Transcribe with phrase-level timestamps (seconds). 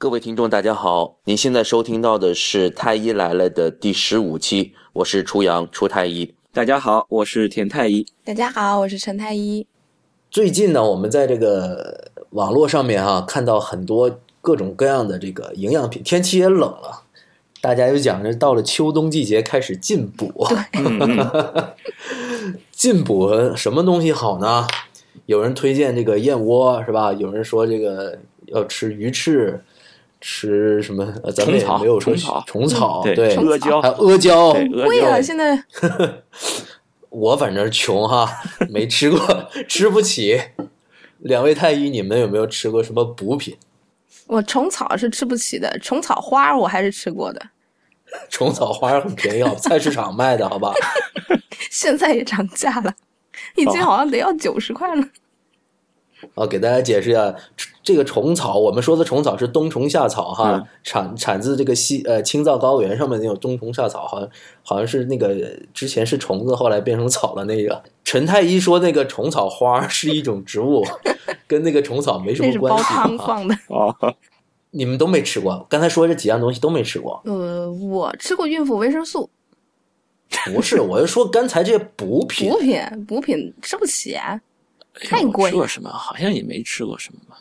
[0.00, 1.16] 各位听众，大家好！
[1.24, 6.32] 您现在收听到的是《太医来了》的第十五期，我是初阳初太医。
[6.52, 8.06] 大家好，我是田太医。
[8.24, 9.66] 大家好，我是陈太医。
[10.30, 16.00] 最近呢，我们在这个网络上面哈、看到很多各种各样的这个营养品。
[16.04, 17.02] 天气也冷了，
[17.60, 20.46] 大家又讲着到了秋冬季节开始进补。
[22.70, 24.64] 进补什么东西好呢？
[25.26, 27.12] 有人推荐这个燕窝是吧？
[27.12, 29.60] 有人说这个要吃鱼翅，
[30.20, 31.04] 吃什么？
[31.22, 34.52] 呃咱们也没有说虫草虫草，对对，阿胶还有阿胶。
[34.84, 35.62] 贵啊，现在
[37.10, 38.28] 我反正穷哈，
[38.68, 39.20] 没吃过，
[39.68, 40.40] 吃不起。
[41.18, 43.56] 两位太医，你们有没有吃过什么补品？
[44.28, 47.40] 我虫草是吃不起的，虫草花我还是吃过的，
[48.30, 50.72] 虫草花很便宜，好，菜市场卖的好吧？
[51.70, 52.94] 现在也涨价了，
[53.56, 55.08] 一斤好像得要九十块了。
[56.34, 57.34] 啊，给大家解释一下，
[57.82, 64.28] 这个虫草，我们说的虫草是冬虫夏草哈，嗯产产自这个西呃青藏高原上面那种冬虫夏草，好像
[64.62, 65.34] 好像是那个
[65.72, 67.82] 之前是虫子，后来变成草了那个。
[68.04, 70.82] 陈太医说那个虫草花是一种植物，
[71.46, 72.86] 跟那个虫草没什么关系啊。
[72.86, 73.54] 汤放的。
[73.68, 73.94] 哦，
[74.70, 79.28] 你们都没吃过，刚才说这几样东西都没吃过，呃，我吃过孕妇维生素，
[80.54, 80.80] 不是？
[80.80, 84.40] 我是说刚才这些补品补，品补品吃不起啊，
[85.04, 85.90] 太贵吃过什么？
[85.90, 87.38] 好像也没吃过什么吧。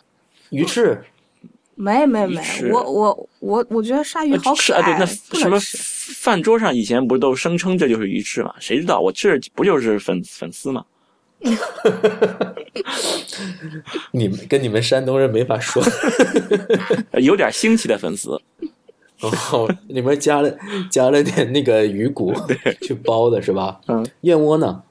[0.50, 1.04] 鱼翅
[1.76, 2.42] 没没没，
[2.72, 5.60] 我我我我觉得鲨鱼好可吃啊，对，爱，那什么。
[6.16, 8.56] 饭桌上以前不是都声称这就是鱼翅嘛？
[8.60, 10.86] 谁知道我吃不就是粉粉丝吗？
[14.12, 15.84] 你们跟你们山东人没法说。
[17.12, 18.42] 呃有点腥气的粉丝。
[19.20, 20.58] 哦，里面加了
[20.90, 22.34] 加了点那个鱼骨
[22.82, 23.82] 去包的是吧？
[23.88, 24.84] 嗯，燕窝呢？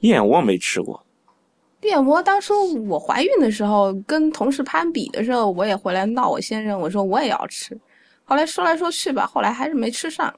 [0.00, 1.03] 燕窝没吃过，
[1.84, 2.54] 燕窝当初
[2.88, 7.78] 我怀孕的时候，跟同事攀比的时候，我也回来闹我先生，我说我也要吃。
[8.24, 10.34] 后来说来说去吧，后来还是没吃上。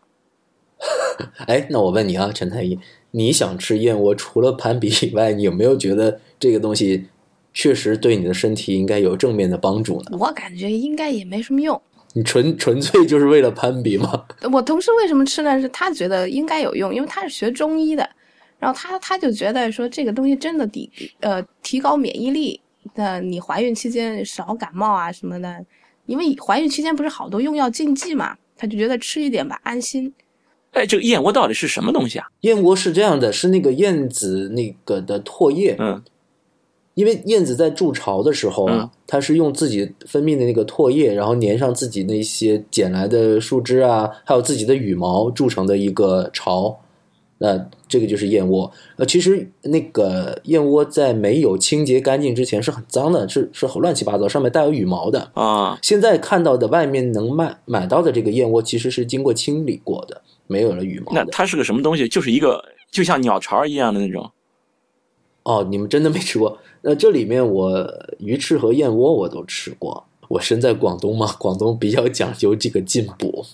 [1.47, 2.79] 哎，那我问你啊，陈太医，
[3.13, 7.07] 你想吃燕窝，除了攀比以外，你有没有觉得这个东西
[7.55, 10.19] 确实对你的身体应该有正面的帮助呢？
[10.19, 11.81] 我感觉应该也没什么用。
[12.13, 14.25] 你纯纯粹就是为了攀比吗？
[14.53, 15.61] 我同事为什么吃呢？
[15.61, 18.09] 是他觉得应该有用，因为他是学中医的，
[18.59, 20.91] 然后他他就觉得说这个东西真的抵
[21.21, 22.59] 呃提高免疫力，
[22.95, 25.65] 那你怀孕期间少感冒啊什么的，
[26.07, 30.13] 因为怀孕期间不是好多用药禁忌嘛，他就觉得吃一点吧安心。
[30.73, 32.27] 哎，这个燕窝到底是什么东西啊？
[32.41, 36.03] 燕窝是这样的，是那个燕子那个的唾液，嗯，
[36.95, 46.79] 因为燕子在筑巢的时候啊，嗯它是用自己分泌的那个唾液，然后粘上自己那些捡来的树枝啊，还有自己的羽毛筑成的一个巢。
[47.39, 48.71] 那这个就是燕窝。
[48.97, 55.31] 呃，其实那个燕窝在没有清洁干净之前是很脏的，是是很乱七八糟，上面带有羽毛的。
[55.35, 61.13] 啊，现在看到的外面能卖买到的这个燕窝，其实是经过清理过的，没有了羽毛。
[61.13, 62.09] 那它是个什么东西？
[62.09, 64.31] 就是一个就像鸟巢一样的那种。
[65.43, 66.59] 哦，你们真的没吃过？
[66.83, 70.05] 那这里面我鱼翅和燕窝我都吃过。
[70.29, 73.45] 我身在广东嘛，广东比较讲究这个进补。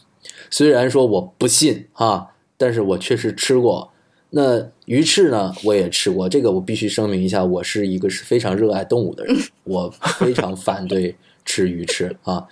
[0.49, 2.32] 虽然说我不信哈，
[2.63, 3.91] 但是我确实吃过。
[4.31, 6.29] 那鱼翅呢，我也吃过。
[6.29, 9.91] 这个我必须声明一下，我是一个是非常热爱动物的人， 我
[10.21, 12.47] 非常反对吃鱼翅啊。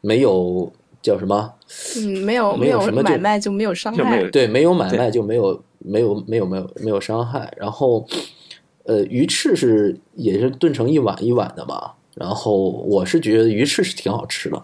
[0.00, 0.72] 没有
[1.02, 1.52] 叫什么？
[1.96, 4.22] 嗯，没有有没有什么买卖就没有伤害。
[4.30, 7.52] 对，没有买卖就没有没有没有没有没有伤害。
[7.56, 8.06] 然后，
[8.84, 11.90] 呃，鱼翅是也是炖成一碗一碗的嘛。
[12.14, 14.62] 然后我是觉得鱼翅是挺好吃的，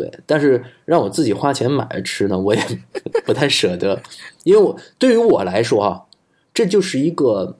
[0.00, 0.10] 对。
[0.24, 2.62] 但是让我自己花钱买着吃呢，我也
[3.26, 4.00] 不太舍得，
[4.44, 6.02] 因为我对于我来说啊，
[6.54, 7.58] 这就是一个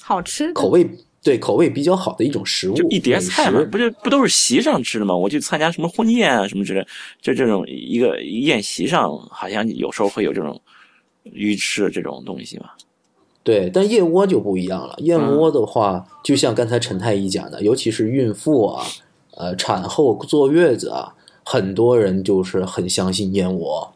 [0.00, 0.88] 好吃口味
[1.22, 5.14] 对口味比较好的一种食物，就一碟菜嘛，不就不都是席上吃的吗？
[5.14, 6.86] 我去参加什么婚宴啊什么之类，
[7.20, 10.58] 就这种一个宴席上，好像有时候会有这种
[11.24, 12.70] 鱼翅这种东西嘛。
[13.42, 14.94] 对，但燕窝就不一样了。
[15.00, 18.86] 燕嗯窝的话，就像刚才陈太医讲的，尤其是孕妇啊，
[19.36, 21.14] 呃，产后坐月子啊，
[21.54, 23.92] 很多人就是很相信燕窝，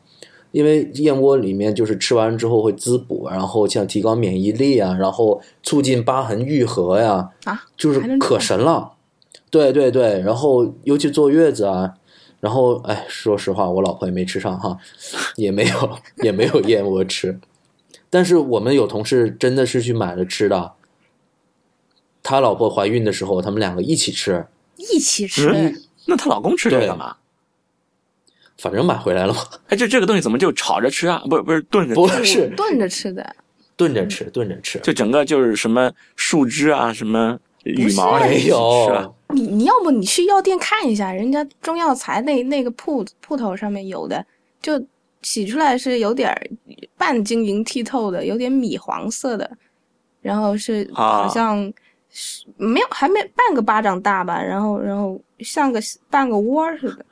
[0.53, 8.93] 因为燕窝里面就是吃完之后会滋补，然后像提高免疫力啊，然后促进疤痕愈合呀，啊，就是可神了。
[9.51, 11.95] 对对对，然后尤其坐月子啊，
[12.39, 14.79] 然后哎，说实话，我老婆也没吃上哈，
[15.35, 17.41] 也没有 也没有燕窝吃。
[18.09, 20.75] 但是我们有同事真的是去买了吃的，
[22.23, 24.47] 他老婆怀孕的时候，他们两个一起吃，
[24.77, 25.51] 一起吃。
[25.51, 25.75] 嗯
[26.11, 27.17] 那她老公吃这个干嘛？
[28.59, 31.23] 反正买回来了嘛，哎，这这个东西怎么就炒着吃啊？
[31.31, 33.37] 不是不是炖着吃，不是炖着吃的，
[33.77, 44.27] 炖着吃，炖着吃，就整个就是什么树枝啊，什么羽毛啊，没一起吃啊有，你你要不你去药店看一下，人家中药材那那个铺铺头上面有的，
[44.61, 44.85] 就
[45.23, 46.51] 洗出来是有点儿
[46.97, 49.49] 半晶莹剔透的，有点米黄色的，
[50.21, 51.73] 然后是啊好像
[52.11, 55.81] 是没有还没半个巴掌大吧，然后然后像个
[56.11, 57.07] 半个窝儿似的。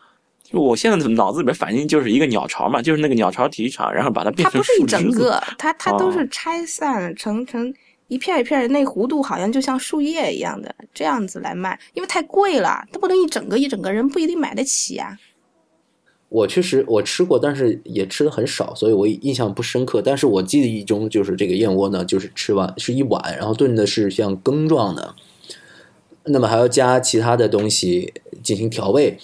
[0.51, 7.73] 就我现在脑子里面反应就是一个鸟巢嘛，就是那个鸟巢体育场，然后把它变成它不是一整个，它它都哦是拆散成成
[8.09, 15.19] 一片一片的，那弧度好像就像树叶一样的，这样子来卖，因为太贵了，它不能一整个一整个人不一定买得起啊。
[16.29, 20.03] 我确实我吃过，但是也吃的很少，所以我印象不深刻。
[20.03, 25.15] 但是我记忆中就是这个燕窝呢，就是吃完是一碗，然后炖的是像羹状的，
[26.25, 29.17] 那么还要加其他的东西进行调味，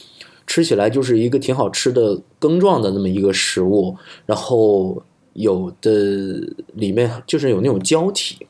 [0.53, 3.97] 吃起来就是一个挺好吃的羹状的那么一个食物。
[4.27, 5.03] 然后
[5.33, 5.91] 有的
[6.75, 8.47] 里面就是有那种胶体，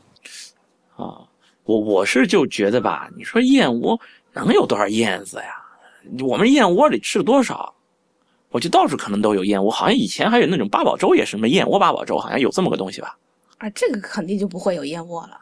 [0.96, 1.22] 啊。
[1.62, 4.00] 我我是就觉得吧，你说燕窝
[4.32, 5.54] 能有多少燕子呀？
[6.26, 7.72] 我们燕窝里吃了多少？
[8.50, 13.16] 我就到处可能都有燕窝，好像以前还有那种八宝粥，也是什么燕窝八宝粥，好像有这么个东西吧？
[13.58, 15.38] 啊，这个肯定就不会有燕窝了。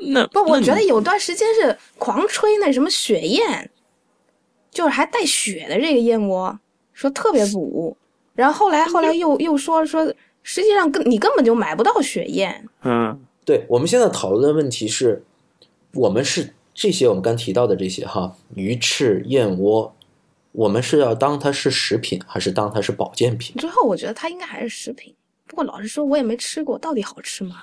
[0.00, 3.70] 那不，我觉得有段时间是狂吹那什么雪燕，
[4.72, 6.58] 就是还带血的这个燕窝，
[6.92, 7.96] 说特别补。
[8.34, 10.04] 然后后来后来又又说说，
[10.42, 12.66] 实际上根你根本就买不到雪燕。
[12.82, 15.22] 嗯对我们现在讨论的问题是，
[15.94, 19.94] 我们是这些我们刚提到的这些哈，鱼翅、燕窝，
[20.52, 23.54] 我们是要当它是食品，还是当它是保健品？
[23.58, 25.14] 最后我觉得它应该还是食品。
[25.46, 27.60] 不过老实说，我也没吃过，到底好吃吗？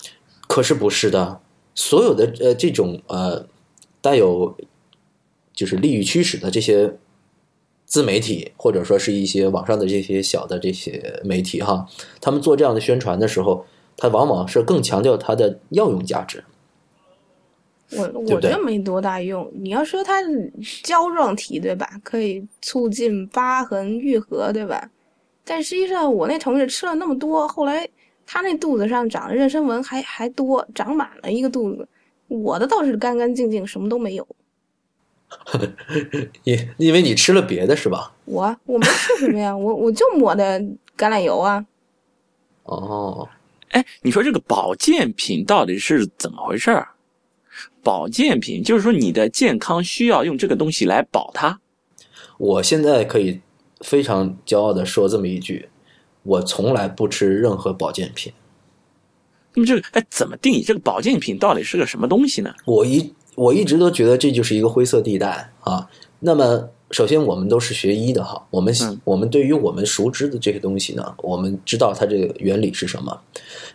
[0.48, 1.42] 可是不是的，
[1.74, 3.48] 所有的呃这种呃
[4.02, 4.56] 带有
[5.60, 6.96] 就是利益驱使的这些
[7.84, 11.86] 自媒体，或者说是一些网上的这些小的这些媒体哈，
[12.22, 13.66] 他们做这样的宣传的时候，
[13.98, 16.46] 他往往是更强调它的药用价值。
[17.92, 19.52] 我我觉得没多大用。
[19.54, 20.22] 你要说它
[20.82, 22.00] 胶状体，对吧？
[22.02, 24.90] 可以促进疤痕愈合，对吧？
[25.44, 27.86] 但实际上，我那同事吃了那么多，后来
[28.26, 31.86] 他那肚子上长的妊娠纹还还多，长满了一个肚子。
[32.30, 34.26] 我的倒是干干净净，什么都没有。
[36.44, 38.12] 因因为你吃了别的是吧？
[38.26, 40.60] 我我没吃什么呀，我我就抹的
[40.98, 41.66] 橄榄油啊。
[42.64, 43.28] 哦，
[43.70, 46.90] 哎，你说这个保健品到底是怎么回事儿？
[47.82, 51.60] 保健品就是说你的健康需要用这个东西来保它。
[52.38, 53.40] 我现在可以
[53.82, 55.70] 非常骄傲的说这么一句：
[56.24, 58.32] 我从来不吃任何保健品。
[59.54, 62.54] 那么这个哎，怎么定义这个保健品到底是个什么东西呢？
[62.66, 65.90] 我一我一直都觉得这就是一个灰色地带啊。
[66.20, 73.22] 那么，首先我们都是学医的哈，我们、嗯我们对于我们熟知的这些东西呢，我们知道它这个原理是什么。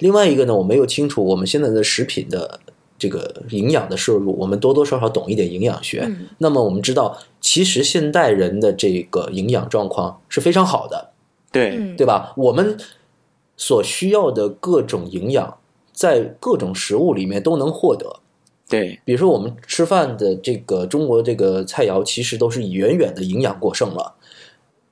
[0.00, 2.60] 另外一个呢，我们又清楚我们现在的食品的
[2.98, 6.04] 这个营养的摄入，我们多多少少懂一点营养学。
[6.06, 11.12] 嗯那么我们知道，其实现代人的这个营养状况是非常好的。
[11.50, 12.34] 对，嗯，对吧？
[12.36, 12.76] 我们
[13.56, 15.56] 所需要的各种营养，
[15.92, 18.20] 在各种食物里面都能获得。
[18.68, 24.14] 对，比如说，我们吃饭的这个中国这个菜肴，其实都是远远的营养过剩了。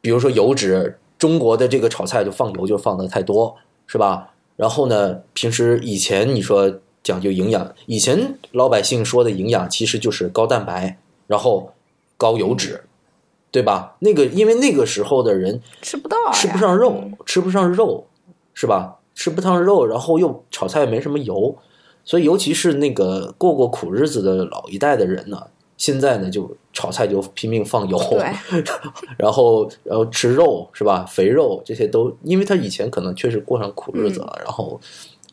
[0.01, 4.35] 比如说油脂，中国的这个炒菜就放油就放的太多，是吧？
[4.57, 11.73] 然后呢，平时以前你说讲究营养，以前老百姓说的营养其实就是高蛋白，然后
[12.19, 12.85] 高油脂，
[13.51, 13.97] 对吧？
[14.01, 18.07] 那个因为那个时候的人吃不到呀，吃不上肉嗯，吃不上肉，
[18.53, 18.99] 是吧？
[19.15, 21.57] 吃不上肉，然后又炒菜没什么油，
[22.05, 27.99] 所以尤其是那个过过苦日子的老一代的人呢，现在呢就炒菜就拼命放油，
[29.17, 31.05] 然后然后吃肉是吧？
[31.05, 34.81] 肥肉这些都，因为他以前可能确实过上苦日子了，然后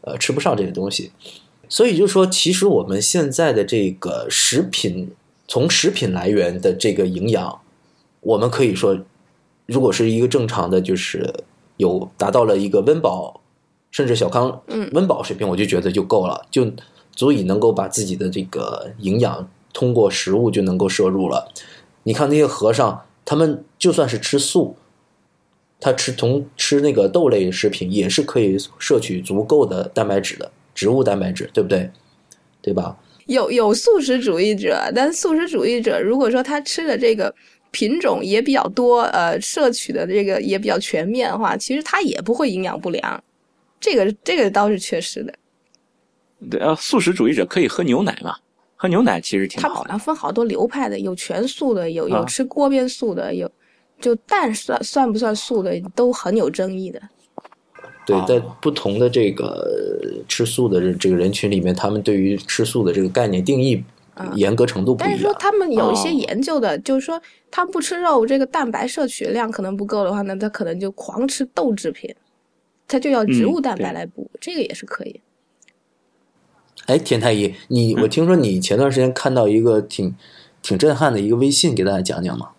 [0.02, 1.12] 呃吃不上这些东西，
[1.68, 5.12] 所以就说其实我们现在的这个食品，
[5.48, 7.60] 从食品来源的这个营养，
[8.22, 8.98] 我们可以说，
[9.66, 11.34] 如果是一个正常的，就是
[11.78, 13.42] 有达到了一个温饱
[13.92, 16.72] 甚至小康嗯温饱水平，我就觉得就够了，就
[17.12, 21.52] 足以能够把自己的这个营养通过食物就能够摄入了。
[22.04, 24.76] 你看那些和尚，他们就算是吃素，
[25.80, 31.90] 他吃从吃那个豆类食品也是可以摄取足够的蛋白质的，植物蛋白质，对不对？
[32.62, 32.98] 对吧？
[33.26, 37.34] 有有素食主义者，但素食主义者如果说他吃的这个
[37.72, 43.24] 品种也比较多，呃，摄取的这个也比较全面的话，其实他也不会营养不良。
[43.80, 45.34] 这个这个倒是确实的。
[46.50, 48.36] 对，啊，素食主义者可以喝牛奶嘛？
[48.76, 49.80] 喝牛奶其实挺它好的。
[49.82, 53.52] 好像分好多流派的，有全素的，有有啊吃锅边素的，有
[54.00, 57.02] 就蛋算算不算素的都很有争议的。
[58.06, 59.46] 对哦，在不同的这个
[60.02, 63.84] 呃吃素的人这个人群里面，他们对于吃素的这个概念定义
[64.16, 65.12] 嗯严格程度不一样。
[65.12, 67.22] 但是说他们有一些哦研究的，就是说
[67.52, 72.16] 他不吃肉，这个蛋白摄取量可能不够的话，那他可能就狂吃豆制品，
[72.90, 75.22] 他就要植物嗯蛋白来补，这个也是可以。
[76.88, 80.14] 哎，田太医，你嗯我听说你前段时间看到一个挺
[80.62, 82.50] 挺震撼的一个微信，给大家讲讲嘛。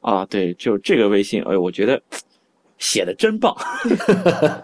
[0.00, 2.02] 啊，对，就是这个微信，哎，我觉得
[2.78, 3.56] 写的真棒，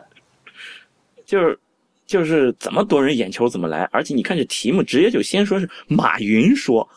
[1.25, 1.59] 就是
[2.05, 6.89] 就是怎么夺人眼球怎么来，而且你看这题目直接就先说是马云说，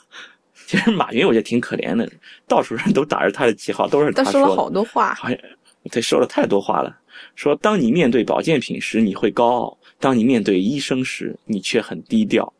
[0.68, 2.10] 其实马云我觉得挺可怜的，
[2.48, 5.38] 到处人都打着他的旗号，都是他的他说了好多话，好像
[5.92, 6.98] 对说了太多话了。
[7.36, 12.52] 说当你面对保健品时，你会高傲；当你面对医生时，你却很低调。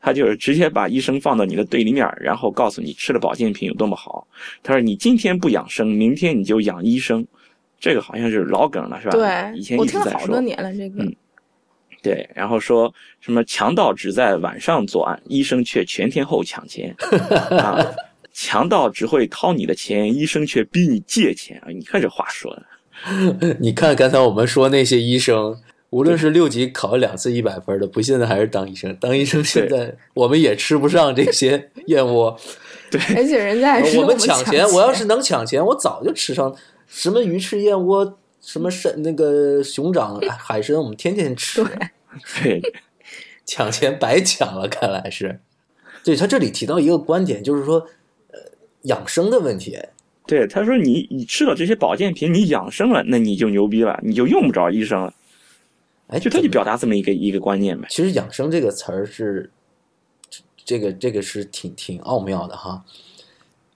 [0.00, 4.26] 他就是直接把医生放到你的对立面，然后告诉你吃了保健品有多么好。
[4.62, 7.26] 他说你今天不养生，明天你就养医生。
[7.80, 9.12] 这个好像是老梗了，是吧？
[9.12, 10.34] 对以对前我听了好一直在说。
[10.34, 11.14] 多年了，这个嗯
[12.02, 16.94] 对，然后说什么强盗只在晚上作案，医生却全天候抢钱
[17.50, 17.78] 啊！
[18.32, 21.70] 强盗只会掏你的钱，医生却逼你借钱啊！
[21.70, 22.66] 你看这话说的，
[23.60, 25.56] 你看刚才我们说那些医生，
[25.90, 28.94] 无论是六级考了两次一百分的，不现在还是当医生。
[28.96, 32.36] 当医生现在我们也吃不上这些燕窝，
[32.90, 36.54] 对而且人家还说我们抢抢钱，我要是能抢钱，我早就吃上
[36.86, 41.64] 什么鱼翅燕窝，什么山那个熊掌海参，我们天天吃。
[42.42, 42.60] 对，
[43.46, 45.40] 抢钱白抢了，看来是。
[46.04, 47.86] 对他这里提到一个观点，就是说，
[48.32, 48.38] 呃，
[48.82, 49.78] 养生的问题。
[50.28, 55.12] 对，他说你你吃了这些保健品，你养生了，那你就牛逼了，你就用不着医生了。
[56.08, 57.88] 哎，就他就表达这么一个一个观念呗。
[57.90, 59.50] 其实“养生”这个词儿是，
[60.64, 62.84] 这个这个是挺挺奥妙的哈。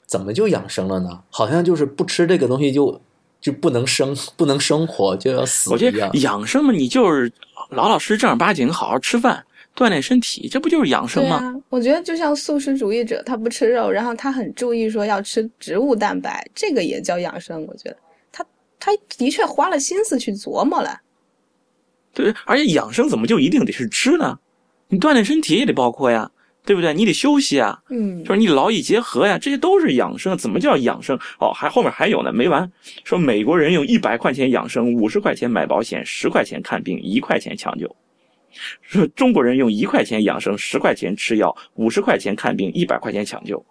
[0.06, 1.22] 怎么就养生了呢？
[1.30, 3.00] 好像就是不吃这个东西就
[3.40, 6.10] 就不能生，不能生活，就要死我觉得。
[6.18, 7.32] 养生嘛，你就是
[7.70, 9.44] 老老实实正儿八经好好吃饭，
[9.74, 11.36] 锻炼身体，这不就是养生吗？
[11.36, 17.64] 啊，我觉得就像素食主义者，他不吃肉，然后他很注意说要吃植物蛋白，这个也叫养生。
[17.66, 17.96] 我觉得
[18.30, 18.44] 他
[18.78, 21.00] 他的确花了心思去琢磨了。
[22.12, 24.38] 对，而且养生怎么就一定得是吃呢？
[24.88, 26.30] 你锻炼身体也得包括呀，
[26.66, 26.92] 对不对？
[26.92, 30.36] 你得休息啊，嗯就是你劳逸结合呀，这些都是养生。
[30.36, 31.18] 怎么叫养生？
[31.40, 32.70] 哦，还后面还有呢，没完。
[33.04, 37.96] 说美国人用一百块钱养生，五十块钱买保险，十块钱看病，一块钱抢救。
[38.80, 43.64] 说中国人用一块钱养生，十块钱吃药，五十块钱看病，一百块钱抢救。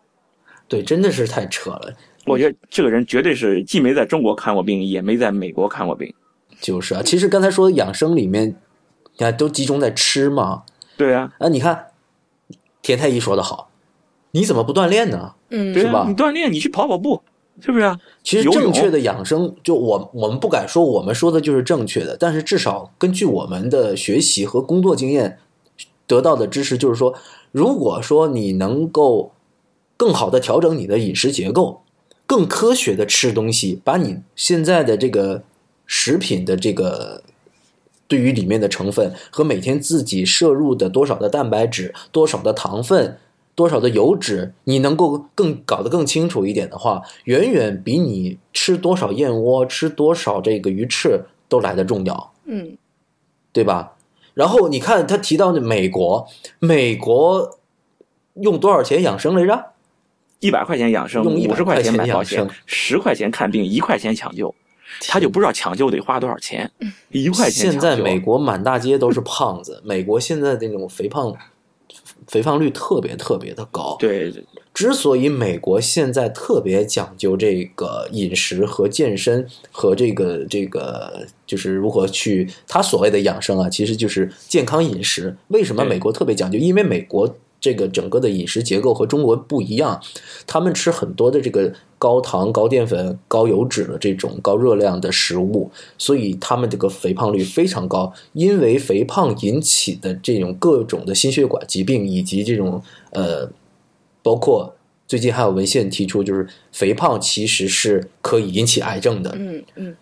[0.67, 1.93] 对，真的是太扯了。
[2.25, 6.13] 我觉得这个人绝对是既没在中国看过病，也没在美国看过病。
[6.59, 10.63] 就是啊，其实刚才说养生里面，你看都集中在吃嘛。
[10.95, 11.88] 对啊，啊，你看
[12.81, 13.71] 田太医说的好，
[14.31, 15.33] 你怎么不锻炼呢？
[15.50, 17.23] 嗯，是吧你锻炼，你去跑跑步，
[17.60, 18.00] 是不是啊？
[18.24, 25.38] 其实正确的养生，就我我们不敢说我们说的就是正确的，但是至少根据我们的学习和工作经验
[26.08, 27.13] 得到的知识，就是说，
[27.51, 29.31] 如果说你能够
[29.98, 31.81] 更好的调整你的饮食结构，
[32.25, 35.43] 更科学的吃东西，把你现在的这个
[35.86, 37.22] 食品的这个
[38.08, 43.17] 对于里面的成分和每天自己摄入的多少的蛋白质、多少的糖分、
[43.61, 52.75] 多少的油脂，你能够更搞得更清楚一点的话，远远比你吃多少燕窝、吃多少这个鱼翅都来得重要，嗯
[53.53, 53.93] 对吧？
[54.33, 56.27] 然后你看他提到的美国，
[56.57, 57.59] 美国
[58.33, 59.73] 用多少钱养生来着？
[60.39, 64.55] 一百块钱养生，用100五十块钱买保险十块钱看病，一块钱抢救，
[65.07, 66.71] 他就不知道抢救得花多少钱，
[67.11, 67.71] 一块钱。
[67.71, 71.31] 现在美国满大街都是胖子，美国现在那种肥胖
[72.27, 73.95] 肥胖率特别特别的高。
[73.99, 74.33] 对
[74.73, 85.35] 之所以美国现在特别讲究这个饮食和健身和这个这个就是如何去他所谓的养生啊，其实就是健康饮食。
[85.49, 86.57] 为什么美国特别讲究？
[86.57, 90.01] 因为美国这个整个的饮食结构和中国不一样，
[90.45, 98.11] 他们吃很多的这个高糖、高淀粉、高油脂的这种高热量的食物，所以他们这个肥胖率非常高。
[98.33, 103.49] 因为肥胖引起的这种各种的心血管疾病以及这种呃。
[104.23, 104.75] 包括
[105.07, 109.35] 最近还有文献提出，就是肥胖其实是可以引起癌症的。
[109.35, 109.95] 嗯嗯，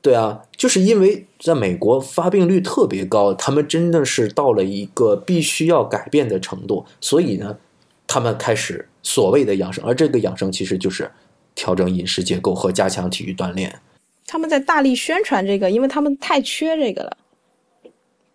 [0.00, 7.58] 对啊，就是因为在美国发病率特别高，他们真的是到了一个必须要改变的程度，所以呢，
[8.06, 11.10] 他们开始所谓的养生，而这个养生其实就是
[11.54, 13.80] 调整饮食结构和加强体育锻炼。
[14.26, 17.16] 他们在大力宣传这个，因为他们太缺这个了。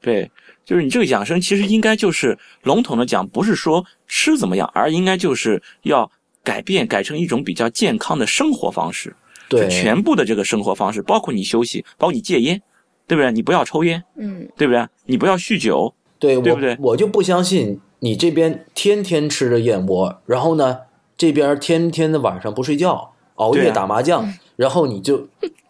[0.01, 0.29] 对，
[0.65, 6.11] 就是你这个养生，其实应该就是笼统的讲，不是说吃怎么样，而应该就是要
[6.43, 9.15] 改变，改成一种比较健康的生活方式。
[9.51, 12.61] 对，就全部的这个生活方式，包括你休息，包括你戒烟，
[13.05, 13.31] 对不对？
[13.31, 14.87] 你不要抽烟，嗯对不对？
[15.05, 20.79] 你不要酗酒，对我对不对我就不相信你这边天天吃着燕窝，然后呢，
[21.17, 25.27] 这边天天的晚上不睡觉，熬夜打麻将，然后你就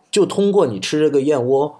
[0.09, 1.79] 就通过你吃这个燕窝，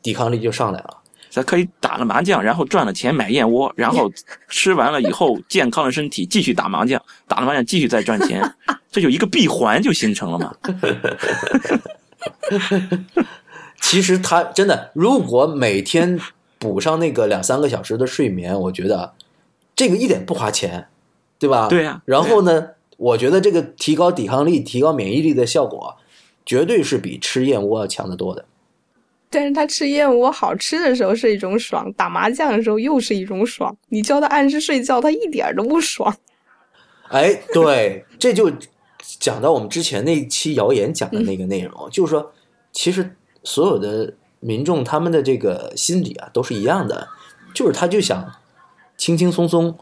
[0.00, 0.98] 抵抗力就上来了。
[1.34, 4.08] 咱可以打了麻将，然后赚了钱买燕窝，然后
[4.48, 8.40] 吃完了以后 健康的身体继续打麻将，打了麻将继续再赚钱，
[8.88, 10.54] 这就一个闭环就形成了嘛。
[13.82, 16.20] 其实他真的，如果每天
[16.60, 19.14] 补上那个两三个小时的睡眠，我觉得
[19.74, 20.86] 这个一点不花钱，
[21.40, 21.66] 对吧？
[21.66, 25.96] 对呀然后呢，我觉得这个提高抵抗力、提高免疫力的效果，
[26.46, 28.44] 绝对是比吃燕窝要强得多的。
[29.34, 33.76] 但是他吃燕窝好吃的时候是一种爽，打麻将的时候又是一种爽。
[33.88, 36.16] 你叫他按时睡觉，他一点儿都不爽。
[37.08, 38.48] 哎，对，这就
[39.18, 42.32] 讲到我们之前那期谣言讲的那个内容，就是说，
[42.70, 47.08] 其实所有的民众他们的这个心理啊都是一样的，
[47.52, 48.32] 就是他就想
[48.96, 49.76] 轻轻松松，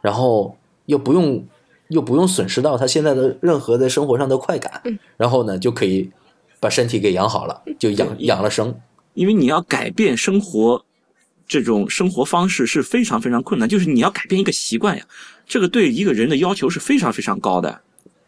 [0.00, 0.56] 然后
[0.86, 1.46] 又不用
[1.88, 4.82] 又不用损失到他现在的任何的生活上的快感，
[5.16, 6.10] 然后呢就可以
[6.60, 8.78] 把身体给养好了，就养养了生。
[9.14, 10.84] 因为你要改变生活
[11.48, 15.04] 这种生活方式是非常非常困难，就是你要改变一个习惯呀，
[15.48, 17.80] 这个对一个人的要求是非常非常高的，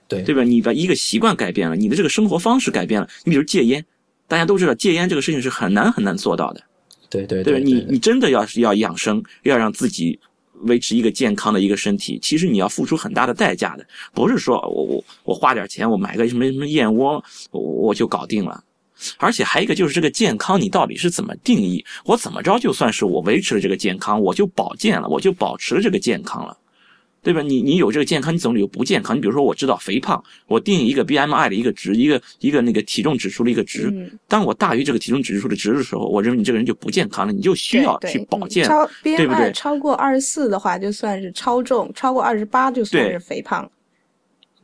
[0.08, 0.42] 对对吧？
[0.42, 3.84] 你把一个习惯改变了，你的这个生活方式改变了，你比如戒烟，
[4.26, 6.60] 大家都知道戒烟这个事情是很难很难做到的，
[7.08, 10.18] 对对对你你真的要是要养生，要让自己
[10.62, 18.62] 维持一个健康的一个身体，其实你要付出很大的代价的，不是说我我我花点钱我买个什么什么燕窝我我就搞定了。
[19.16, 21.84] 而且还有一个就是这个健康，你到底是怎么定义？
[22.04, 26.56] 我怎么着就算是我维持了这个健康，我就保健了，我就保持了这个健康了，
[27.22, 27.40] 对吧？
[27.40, 29.16] 你你有这个健康，你总有不健康。
[29.16, 33.88] 你比如说，我知道肥胖，我定一个 BMI 的一个值，一个一个那个体重指数的一个值。
[33.92, 38.66] 嗯当我大于这个体重指数的值的时候，我认为你这个人就不健康了，你就需要去保健。
[38.66, 43.70] 嗯超对不对 BMI 超过二十四的话，就算是超重；超过二十八就算是肥胖。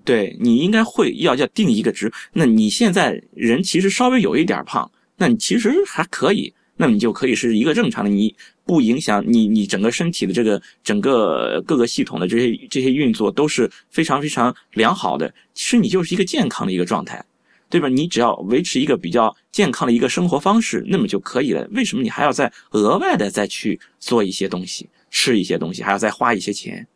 [0.05, 2.11] 对你应该会要要定一个值。
[2.33, 15.29] 那你现在人其实稍微有一点胖，那你其实还可以，那你就可以是一个正常的，你不影响你你整个身体的这个整个各个系统的这些这些运作都是非常非常良好的。
[15.53, 17.23] 其实你就是一个健康的一个状态，
[17.69, 17.89] 对吧？
[17.89, 21.69] 你只要维持一个比较健康的一个生活方式，那么就可以了。
[21.73, 26.87] 为什么你还要再额外的再去做一些东西，吃一些东西，还要再花一些钱？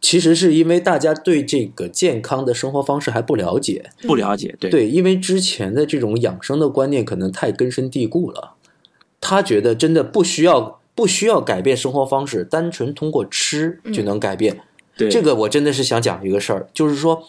[0.00, 8.54] 其实是因为大家对这个健康的生活方式还不了解，不了解，对对，因为之前的这种养生的观念可能太根深蒂固了，
[9.20, 14.60] 他觉得真的不需要不需要改变生活方式，单纯通过吃就能改变。
[14.96, 17.26] 对这个我真的是想讲一个事儿，就是说，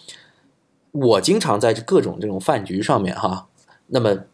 [0.91, 3.47] 我经常在各种这种饭局上面哈，
[3.88, 4.25] 那么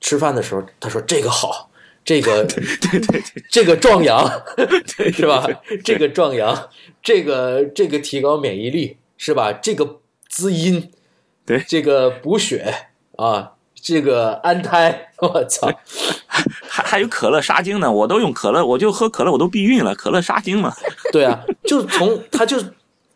[0.00, 1.70] 吃饭的时候，他说这个好，
[2.04, 4.26] 这个 对对对，这个壮阳，
[5.12, 5.46] 是吧？
[5.84, 6.70] 这个壮阳，
[7.02, 9.52] 这个这个提高免疫力，是吧？
[9.52, 10.90] 这个滋阴，
[11.44, 15.70] 对这个补血啊，这个安胎，我操！
[16.76, 20.74] 还还有可乐杀精呢，我都用可乐，我就喝可乐，我都避孕了，可乐杀精嘛。
[21.10, 22.58] 对啊，就从他就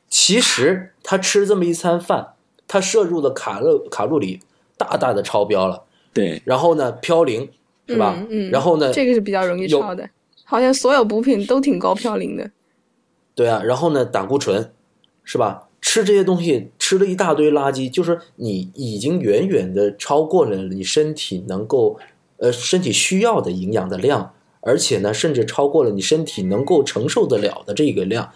[0.09, 2.29] 其实他吃这么一餐饭，
[2.67, 4.41] 他摄入的卡路卡路里
[4.79, 5.83] 大大的超标了，
[6.15, 7.51] 对然后呢嘌呤
[7.87, 8.15] 是吧？
[8.17, 10.09] 嗯嗯然后呢，这个是比较容易有超的，
[10.45, 12.51] 好像所有补品都挺高嘌呤的。
[13.35, 14.73] 对啊，然后呢，胆固醇，
[15.23, 15.67] 是吧？
[15.83, 21.99] 吃这些东西，吃了一大堆垃圾，就是你已经远远的超过了你身体能够，
[22.41, 28.33] 呃，身体需要的营养的量，而且呢，甚至超过了你身体能够承受得了的这个量，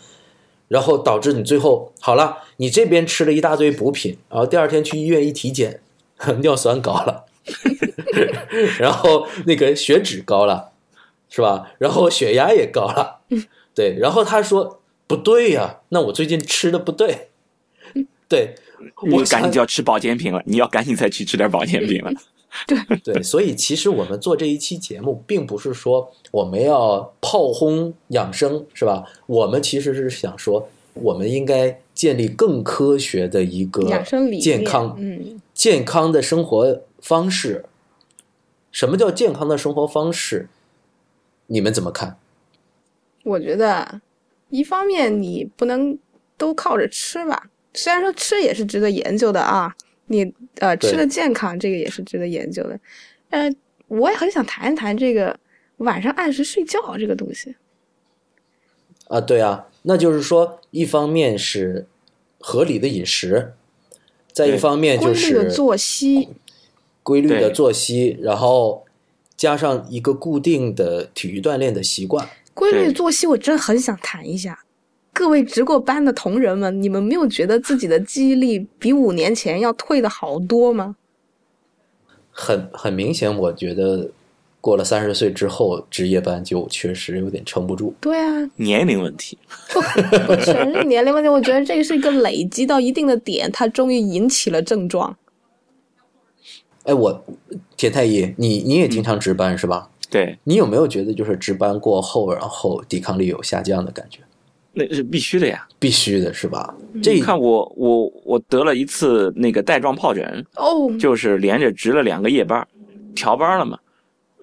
[0.68, 5.80] 然后导致你最后好了，你这边吃了一大堆补品，然后第二天去医院一体检，
[6.42, 7.24] 尿酸高了，
[8.78, 10.72] 然后那个血脂高了，
[11.30, 11.72] 是吧？
[11.78, 13.20] 然后血压也高了，
[13.74, 17.30] 对，然后他说不对呀、那我最近吃的不对，
[18.28, 18.54] 对，
[19.12, 22.12] 我赶紧就要吃保健品了，你要赶紧再去吃点保健品了。
[22.66, 22.78] 对
[23.14, 29.04] 对，所以其实我们做这一期节目，并不是说我们要炮轰养生，是吧？
[29.26, 37.64] 我们其实是想说，我们应该建立更科学的一个养生理念健康、嗯，健康的生活方式。
[38.70, 40.48] 什么叫健康的生活方式？
[41.46, 42.16] 你们怎么看？
[43.22, 44.00] 我觉得
[44.50, 45.98] 一方面你不能
[46.36, 49.74] 都靠着吃吧，虽然说吃也是值得研究的啊，
[50.06, 52.78] 你呃吃的健康这个也是值得研究的，
[53.30, 53.50] 呃，
[53.88, 55.38] 我也很想谈一谈这个
[55.78, 57.54] 晚上按时睡觉这个东西。
[59.08, 61.86] 啊，对啊，那就是说，一方面是
[62.38, 63.52] 合理的饮食，
[64.32, 66.28] 再一方面就规律的是作息，
[67.02, 68.84] 规律的作息，然后
[69.36, 72.26] 加上一个固定的体育锻炼的习惯。
[72.54, 74.63] 规律对作息我真的很想谈一下。
[75.14, 80.96] 各位值过班的同仁们，你们没有觉得自己的记忆力比五年前要退的好多吗？
[82.32, 84.10] 很很明显，我觉得
[84.60, 87.94] 过了三十岁之后，值夜班就确实有点撑不住。
[88.00, 89.38] 对啊，年龄问题，
[90.26, 95.16] 不全是年龄问题，我觉得这个是一个累积到一定的点，它终于引起了症状。
[96.82, 97.24] 哎，我
[97.76, 99.88] 田太医，你你也经常值班、是吧？
[100.10, 104.18] 对，你有没有觉得就是值班过后，然后抵抗力有下降的感觉？
[104.74, 105.66] 那是必须的呀。
[105.78, 106.74] 必须的是吧？
[107.02, 112.66] 这你看我我我得了一次那个带状疱疹，哦，就是连着值了两个夜班，
[113.14, 113.78] 调班了嘛。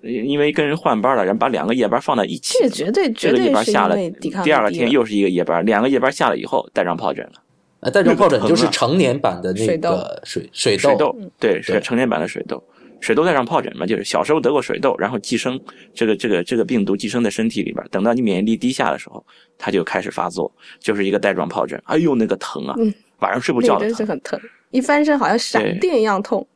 [0.03, 3.95] 因为跟人换班了，然后把两个夜班放在一起这，个绝对绝这个夜对是因班下了
[4.43, 7.33] 第二个天又是一个夜班，两个夜班下了以后带状疱疹了。
[7.81, 12.63] 呃带状疱疹就是成年版的那个水水水痘，对，是成年版的水痘。
[13.01, 15.59] 水痘带状疱疹嘛，就是小时候得过水痘，然后寄生
[15.93, 19.25] 这个这个这个病毒寄生在身体里边，等到你免疫力低下的时候，
[19.57, 21.81] 它就开始发作，就是一个带状疱疹。
[21.85, 22.75] 哎呦，那个疼啊！
[22.77, 23.89] 嗯晚上睡不那个着的疼。
[23.89, 24.39] 真是很疼，
[24.71, 26.47] 一翻身好像闪电一样痛。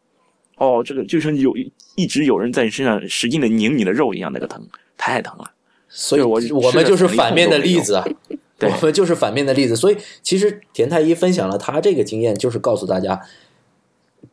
[0.55, 1.53] 哦，这个就像有
[1.95, 5.51] 一直有人在你身上使劲的拧你的肉一样，那个疼，太疼了。
[5.87, 8.03] 所以对我我们就是反面的例子啊。
[8.57, 9.75] 对我们就是反面的例子。
[9.75, 13.21] 所以其实田太医分享了他这个经验，就是告诉大家，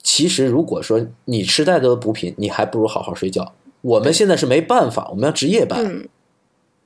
[0.02, 3.54] 其实如果说你吃太多的补品，你还不如好好睡觉。
[3.80, 5.84] 我们现在是没办法，我们要值夜班。
[5.84, 6.08] 嗯，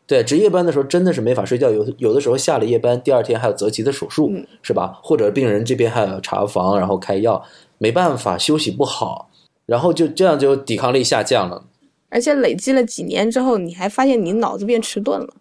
[0.06, 4.98] 对，值夜班的时候真的是没法睡觉，有有的时候下了夜班，第二天还有择期的手术，嗯是吧？
[5.02, 7.44] 或者病人这边还有查房，然后开药，
[7.78, 9.28] 没办法，休息不好，
[9.66, 11.66] 然后就这样就抵抗力下降了。
[12.08, 15.34] 而且累积了几年之后，你还发现你脑子变迟钝了。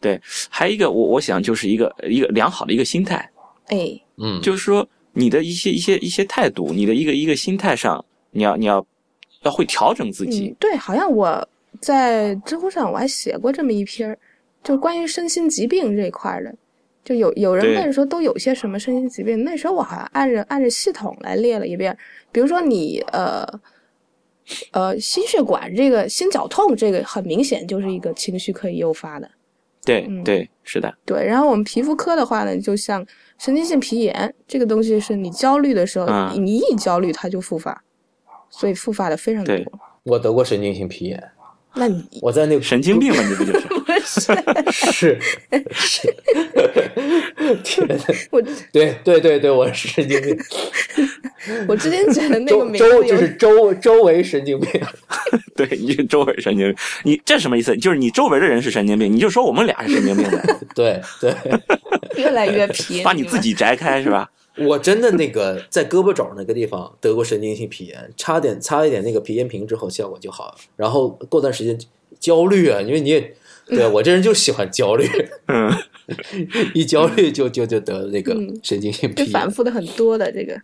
[0.00, 3.30] 对，还有一个我我想就是一个一个良好的一个心态，
[3.66, 8.84] 哎，嗯，就是说你的一些一些一些态度，你的一个一个心态上，你要你要
[9.42, 11.48] 要会调整自己嗯。，对，好像我
[11.80, 14.18] 在知乎上我还写过这么一篇儿，
[14.62, 16.54] 就关于身心疾病这一块的。
[17.02, 21.96] 就有有人问说都有些什么身心疾病，那时候我好像按着按着系统来列了一遍，
[22.30, 23.42] 比如说你呃
[24.72, 29.28] 呃心血管这个心绞痛这个很明显就是一个情绪可以诱发的，
[29.82, 31.24] 对嗯对，是的，对。
[31.24, 33.04] 然后我们皮肤科的话呢，就像
[33.40, 37.82] 神经性皮炎这个东西，是你焦虑的时候，嗯你一焦虑它就复发，
[38.50, 39.56] 所以复发的非常多。
[40.02, 41.30] 我得过神经性皮炎，
[41.74, 43.66] 那你我在那个神经病嘛，你不就是？
[43.98, 45.18] 是。
[45.72, 46.14] 是，
[47.62, 47.96] 天呐，
[48.30, 48.40] 我
[48.72, 50.36] 对对对对，我是神经病，
[51.66, 54.80] 我之前觉得那个周名字周就是周周围神经病，
[55.56, 57.76] 对，你是周围神经病，你这什么意思？
[57.76, 61.34] 就是你周围的人是神经病，你就说我们俩是神经病呗， 对对，
[62.16, 64.30] 越来越皮，把你自己摘开是吧？
[64.58, 71.78] 我真的那个在胳膊肘那个地方得过神经性皮炎，擦点擦一点那个皮炎平之后效果就好了，然后过段时间
[72.18, 73.34] 焦虑啊，因为你也
[73.76, 75.06] 对我这人就喜欢焦虑，
[75.46, 75.70] 嗯，
[76.74, 79.32] 一焦虑就就就得那个嗯神经性这皮炎。
[79.32, 80.60] 反复的很多的这个，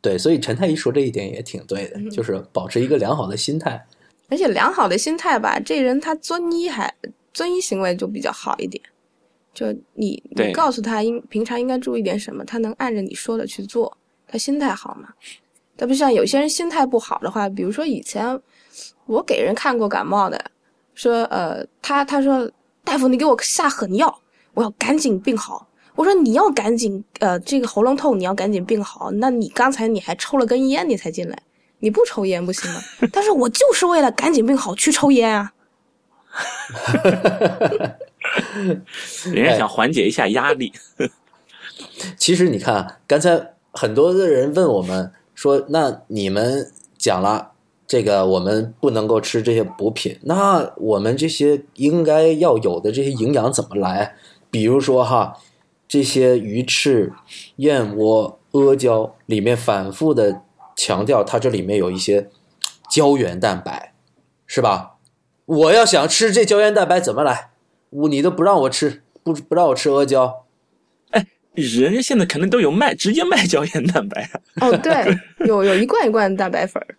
[0.00, 3.86] 对，所以陈太医说这一点也挺对的，就是保持一个良好的心态。
[4.28, 6.92] 而且良好的心态吧，这人他遵医还
[7.32, 8.82] 遵医行为就比较好一点。
[9.52, 15.10] 就你你告诉他应平常应该注意点什么，他能按着你说的去做，他心态好嘛。
[15.76, 18.40] 他不像有些人心态不好的话，比如说以前
[19.06, 20.50] 我给人看过感冒的，
[20.94, 22.48] 说呃他他说
[22.84, 24.20] 大夫你给我下狠药，
[24.54, 25.68] 我要赶紧病好。
[25.94, 31.38] 我说你要赶紧呃这个喉咙痛你要赶紧病好，那你刚才你还抽了根烟你才进来，
[31.78, 32.80] 你不抽烟不行吗？
[33.12, 35.52] 他说我就是为了赶紧病好去抽烟啊。
[39.32, 40.72] 人家想缓解一下压力，
[42.18, 47.52] 其实你看，刚才很多的人问我们说，那你们讲了
[47.86, 54.14] 这个，我们不能够吃这些补品，那我们这些应该要有的这些营养怎么来？
[54.50, 55.36] 比如说哈，
[55.86, 57.12] 这些鱼翅、
[57.56, 60.42] 燕窝、阿胶里面反复的
[60.74, 62.30] 强调，它这里面有一些
[62.90, 63.92] 胶原蛋白，
[64.46, 64.92] 是吧？
[65.46, 67.50] 我要想吃这胶原蛋白怎么来？
[67.90, 70.44] 我你都不让我吃，不不让我吃阿胶，
[71.10, 75.16] 哎人家现在肯定都有卖，直接卖胶原蛋白啊，哦，对，
[75.46, 76.96] 有有一罐一罐的蛋白粉儿，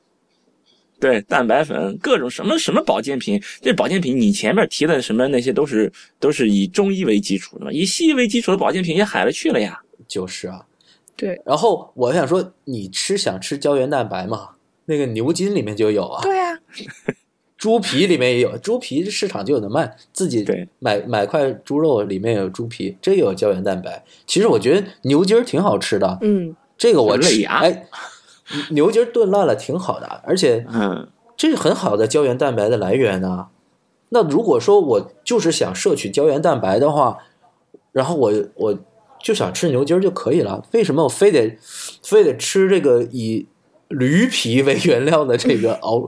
[1.00, 9.82] 对，蛋白粉各种什么什么保健品，这保健品你前面提的什么那些都是都是以中医为基础的嘛，以西医为基础的保健品也海了去了呀。
[10.08, 10.66] 就是啊。
[11.18, 14.50] 对然后我想说，你吃想吃胶原蛋白吗？
[14.84, 16.60] 那个牛筋里面就有啊，对啊，
[17.58, 20.46] 猪皮里面也有，猪皮市场就有的卖，自己
[20.78, 24.04] 买买块猪肉里面有猪皮，这有胶原蛋白。
[24.28, 27.88] 其实我觉得牛筋儿挺好吃的，嗯，这个我吃，累牙哎，
[28.72, 33.48] 牛筋儿炖烂了挺好的，而且嗯，这是很好的胶原蛋白的来源呢、
[34.10, 37.18] 那如果说我就是想摄取胶原蛋白的话，
[37.92, 38.78] 然后我我
[39.22, 41.58] 就想吃牛筋儿就可以了，为什么我非得
[42.04, 43.48] 非得吃这个以
[43.88, 46.06] 驴皮为原料的这个熬，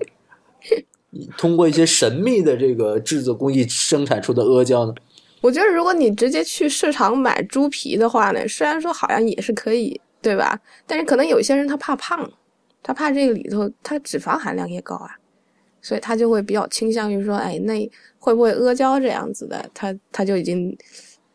[1.38, 4.94] 通过一些神秘的这个制作工艺生产出的阿胶呢？
[5.42, 10.60] 我觉得如果你直接去市场买猪皮的话呢，虽然说好像也是可以，对吧？
[10.86, 12.30] 但是可能有些人他怕胖，
[12.84, 15.16] 他怕这个里头他脂肪含量也高啊，
[15.82, 20.78] 所以他就会比较倾向于说，哎，那会不会阿胶这样子的，他他就已经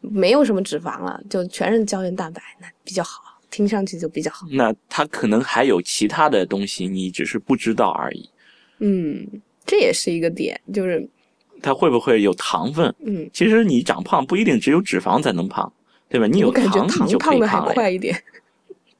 [0.00, 4.46] 没有什么脂肪了，就全是胶原蛋白，那比较好，听上去就比较好。
[4.50, 8.28] 那他可能还有其他的东西，你只是不知道而已。
[8.81, 9.26] 嗯，
[9.64, 11.09] 这也是一个点，就是
[11.62, 12.94] 它会不会有糖分？
[13.07, 15.72] 嗯，其实你长胖不一定只有脂肪才能胖，
[16.11, 16.26] 对吧？
[16.26, 17.59] 你有糖你就胖的还。
[17.72, 18.14] 快一点。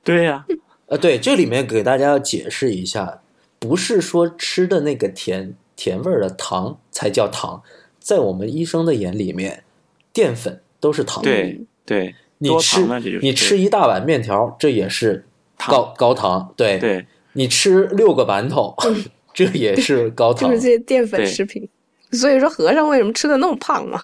[0.05, 0.47] 对呀、
[0.87, 3.23] 呃，对，这里面给大家要解释一下，
[3.59, 7.63] 不是说吃的那个甜甜味儿的糖才叫糖，
[8.01, 9.65] 在我们医生的眼里面，
[10.13, 11.23] 淀粉都是糖。
[11.23, 12.85] 对对，你吃
[13.21, 15.25] 你吃一大碗面条，这也是
[15.57, 16.53] 糖高高糖。
[16.57, 18.77] 对，对你吃六个馒头，
[19.33, 20.61] 这也是高糖 就是。
[20.61, 21.69] 这些淀粉食品。
[22.11, 24.03] 所以说和尚为什么吃的那么胖嘛？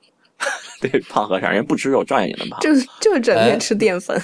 [0.80, 2.60] 对，胖和尚人不吃肉照样也能胖。
[2.60, 4.22] 就是就是整哎天吃淀粉。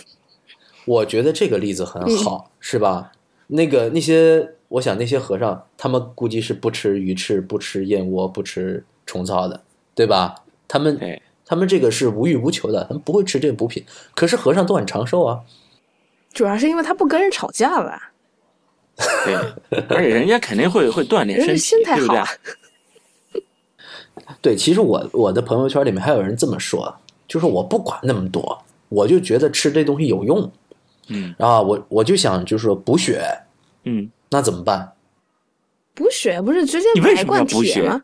[0.84, 3.12] 我觉得这个例子很嗯好，是吧？
[3.48, 9.60] 那个那些，我想那些和尚，他们估计是不吃鱼翅、不吃燕窝、不吃虫草的，
[9.94, 10.34] 对吧？
[10.66, 10.98] 他们
[11.44, 13.84] 他们这个是无欲无求的，他们不会吃这个补品。
[14.14, 15.40] 可是和尚都很长寿啊，
[16.32, 18.12] 主要是因为他不跟人吵架吧，
[19.24, 19.34] 对，
[19.88, 23.42] 而且人家肯定会会锻炼人身体，心态对不对？
[24.40, 26.96] 对，其实我我的朋友圈里面还有人这么说，
[27.28, 30.50] 就是我不管那么多，我就觉得吃这东西有用
[31.08, 33.22] 嗯然后，我我就想就是说补血，
[33.84, 34.92] 嗯，那怎么办？
[35.94, 38.02] 补血不是直接你为什么买一罐要补血铁吗？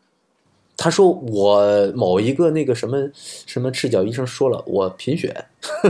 [0.77, 5.35] 他说我某一个那个什么什么赤脚医生说了，我贫血，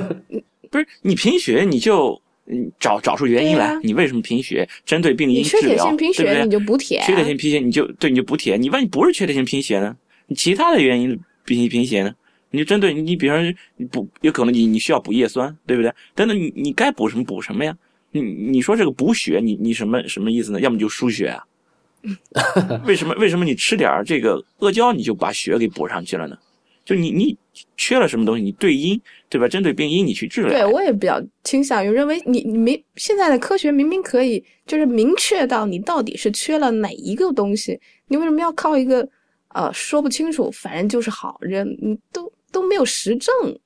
[0.71, 4.68] 不是你贫血你就嗯找找出原因来，你为什么贫血？
[4.87, 7.01] 针对病因你缺铁治疗，性贫血，对不对你就补铁。
[7.01, 9.97] 缺铁性贫血你就对你就补铁，你万一不是缺铁性贫血呢？
[10.27, 12.14] 你其他的原因贫贫血呢？
[12.50, 15.92] 你就针对你，比方说你补，有可能你你需要补叶酸，对不对？
[16.14, 17.76] 等等，你你该补什么补什么呀？
[18.11, 20.61] 你你说这个补血，你你什么什么意思呢？
[20.61, 21.44] 要么就输血啊？
[22.87, 26.38] 为什么为什么你吃点儿这个阿胶你就把血给补上去了呢？
[26.84, 27.37] 就你你
[27.76, 29.46] 缺了什么东西，你对因对吧？
[29.46, 30.50] 针对病因你去治疗。
[30.50, 39.06] 对我也比较倾向于认为你你没现在的科学明明可以就是明确到你到底是缺了哪一个东西，你为什么要靠一个
[39.48, 43.58] 呃说不清楚，反正就是好人，你都都没有实证，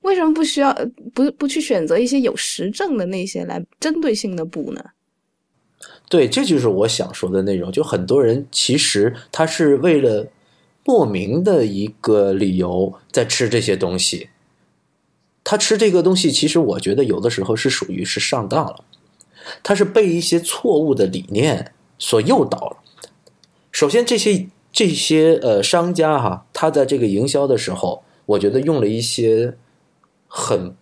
[0.00, 0.72] 为什么不需要
[1.14, 4.84] 不不去选择一些有实证的那些来针对性的补呢？
[6.08, 7.70] 对，这就是我想说的内容。
[7.70, 10.26] 就很多人其实他是为了
[10.84, 14.30] 莫名的一个理由在吃这些东西。
[15.44, 18.84] 他吃这个东西，其实我觉得有的时候是属于是上当了，
[19.62, 22.76] 他是被一些错误的理念所诱导了。
[23.70, 29.56] 首先，这些这些呃商家哈，他在这个营销的时候，我觉得用了一些
[30.26, 30.74] 很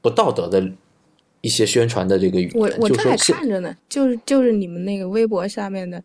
[0.00, 0.72] 不道德的
[1.40, 6.02] 一些宣传的这个语言，我我正还看着呢，就是就是你们那个微博下面的，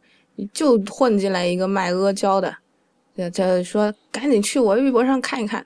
[0.53, 2.55] 就混进来一个卖阿胶的，
[3.15, 5.65] 这这说赶紧去我微博上看一看，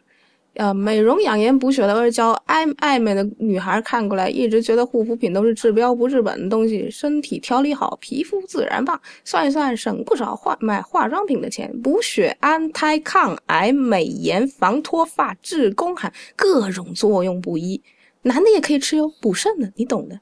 [0.56, 17.82] 呃，美容养颜补血的阿胶，爱爱美的女孩看过来一直觉得护肤品都是治标不治本的东西，身体调理好，皮肤自然棒，算一算省不少化买化妆品的钱，补血、安胎、抗癌、美颜、防脱发、治宫寒，各种作用不一。
[18.22, 20.20] 男的也可以吃哟，补肾的，你懂的。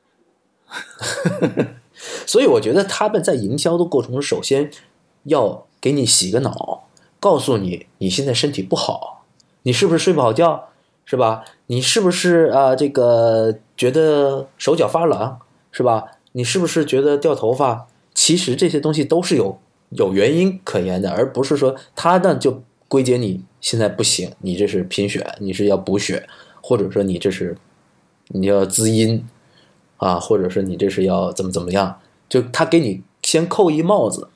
[2.25, 4.71] 所以我觉得他们在营销的过程中，首先
[5.25, 6.87] 要给你洗个脑，
[7.19, 9.20] 告诉你你现在身体不好，
[9.63, 10.69] 你是不是睡不好觉，
[11.05, 11.43] 是吧？
[11.67, 15.37] 你是不是啊、这个觉得手脚发冷，
[15.71, 16.05] 是吧？
[16.33, 17.87] 你是不是觉得掉头发？
[18.13, 26.27] 其实这些东西都是有有原因可言的，而不是说他呢就归结你现在不行，你这是贫血，你是要补血，
[26.61, 27.57] 或者说你这是
[28.29, 29.25] 你要滋阴
[29.97, 34.29] 啊，或者是你这是要怎么怎么样，就他给你先扣一帽子，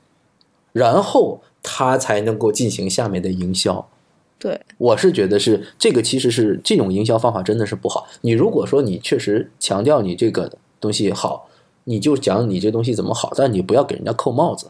[0.72, 3.90] 然后他才能够进行下面的营销。
[4.38, 8.06] 对，我是觉得是这个，其实是这种营销方法真的是不好。
[8.22, 11.50] 你如果说你确实强调你这个东西好，
[11.86, 14.70] 你就讲你这东西怎么好，但你不要给人家扣帽子。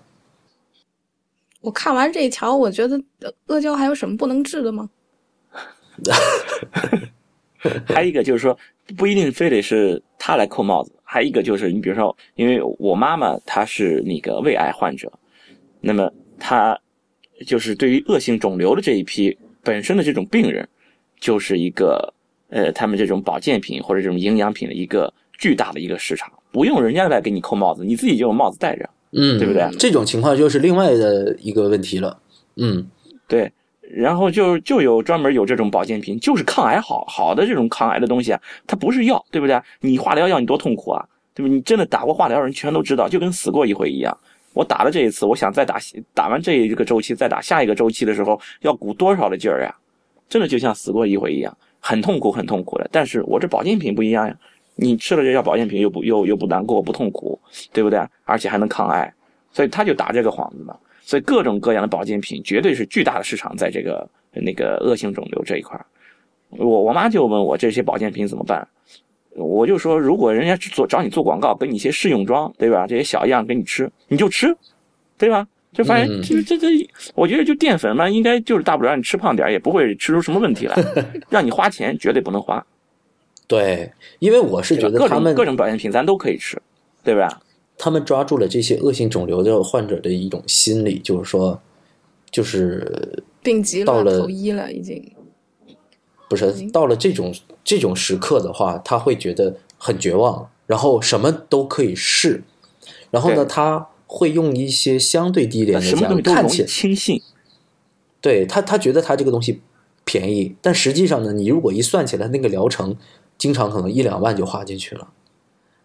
[1.62, 4.90] 我看完这一条，我觉得呃阿胶还有什么不能治的吗？
[7.88, 8.56] 还有一个就是说，
[8.96, 15.12] 不一定非得是他来扣帽子，还有一个就是你比如说，因为我妈妈她是那个胃癌患者，
[15.82, 16.80] 那么她
[17.48, 20.66] 就是对于恶性肿瘤的这一批本身的这种病人，
[21.20, 22.14] 就是一个
[22.50, 29.68] 呃，他们这种保健品或者这种营养品的一个巨大的一个市场，不用人家来给你扣帽子，你自己就有帽子戴着，嗯，对不对？
[29.78, 32.18] 这种情况就是另外的一个问题了。
[32.56, 32.88] 嗯，
[33.28, 33.52] 对。
[33.92, 39.62] 然后就就有专门有这种保健品，就是抗癌好好的这种抗癌的东西啊，它不是药，对不对？
[39.80, 41.48] 你化疗药你多痛苦啊，对不？
[41.48, 44.18] 你真的打过化疗人全都知道，就跟死过一回一样。
[44.56, 45.78] 我打了这一次，我想再打，
[46.14, 49.76] 打完这一个周期再打下一个周期的时候，要鼓多少的劲儿呀？
[50.30, 52.90] 真的就像死过一回一样，很痛苦，很痛苦的。
[52.92, 54.36] 但是我这保健品不一样呀，
[54.76, 57.40] 你吃了这药保健品又不又又不难过不痛苦，
[57.74, 58.00] 对不对？
[58.24, 59.14] 而且还能抗癌，
[59.52, 60.76] 所以他就打这个幌子嘛。
[61.02, 65.80] 所以各种各样的保健品绝对是巨大的市场，在这个那个恶性肿瘤这一块
[66.50, 68.68] 我我妈就问我这些保健品怎么办，
[69.36, 72.88] 我就说如果人家做找你做广告，给你一些试用装，对吧？
[72.88, 74.56] 这些小样给你吃，你就吃，
[75.18, 75.48] 对吧？
[75.74, 76.68] 就发现这这这，
[77.16, 80.76] 我觉得就淀粉嘛，应该就是大不了你吃胖点，也不会吃出什么问题来。
[81.30, 82.66] 让你花钱绝对不能花。
[83.46, 86.58] 对，因为我是觉得他们各种保健品咱都可以吃，
[87.04, 87.42] 对吧？
[87.78, 91.62] 他们抓住了这些恶性肿瘤的患者的一种心理，就是说，
[92.32, 95.06] 就是病急了，投医了，已经
[96.28, 97.34] 不是到了这种
[97.64, 102.44] 这种时刻的话，他会觉得很绝望，然后什么都可以试，
[103.12, 107.22] 然后呢，他会用一些相对低廉的价格看起来轻信，
[108.22, 109.62] 对他，他觉得他这个东西
[110.04, 112.96] 便宜，但实际上呢，你如果一算起来，那个疗程
[113.38, 115.10] 经常可能一两万就花进去了。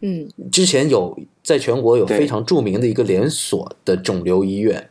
[0.00, 4.88] 嗯，之前有在全国有非常著名的一个连锁的肿瘤医院，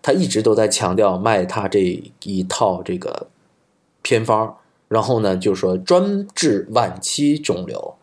[0.00, 3.28] 他一直都在强调卖他这一套这个
[4.00, 4.56] 偏方，
[4.92, 7.94] 然后呢，就说专治晚期肿瘤。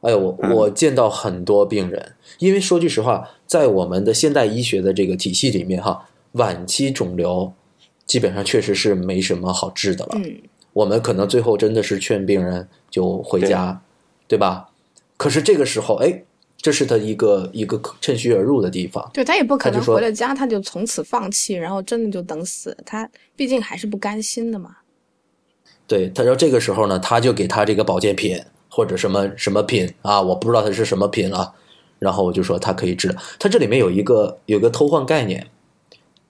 [0.00, 7.52] 哎呦，我我见到很多病人，因为说句实话，在我们的现代医学的这个体系里面，哈，晚期肿瘤
[8.06, 10.12] 基本上确实是没什么好治的了。
[10.14, 10.40] 嗯，
[10.72, 13.82] 我们可能最后真的是劝病人就回家，
[14.26, 14.70] 对吧？
[15.18, 16.22] 可是这个时候，哎，
[16.56, 19.10] 这是他一个一个趁虚而入的地方。
[19.12, 22.74] 对他也不可能回了家，他就从此放弃，然后真的就等死。
[22.86, 24.76] 他毕竟还是不甘心的嘛。
[25.88, 31.54] 对，他说这个时候呢，他就给他这个保健品或者什么什么品啊，我不知道他是什么品了。
[31.98, 33.16] 然后我就说他可以治。
[33.40, 35.48] 他这里面有一个有个偷换概念，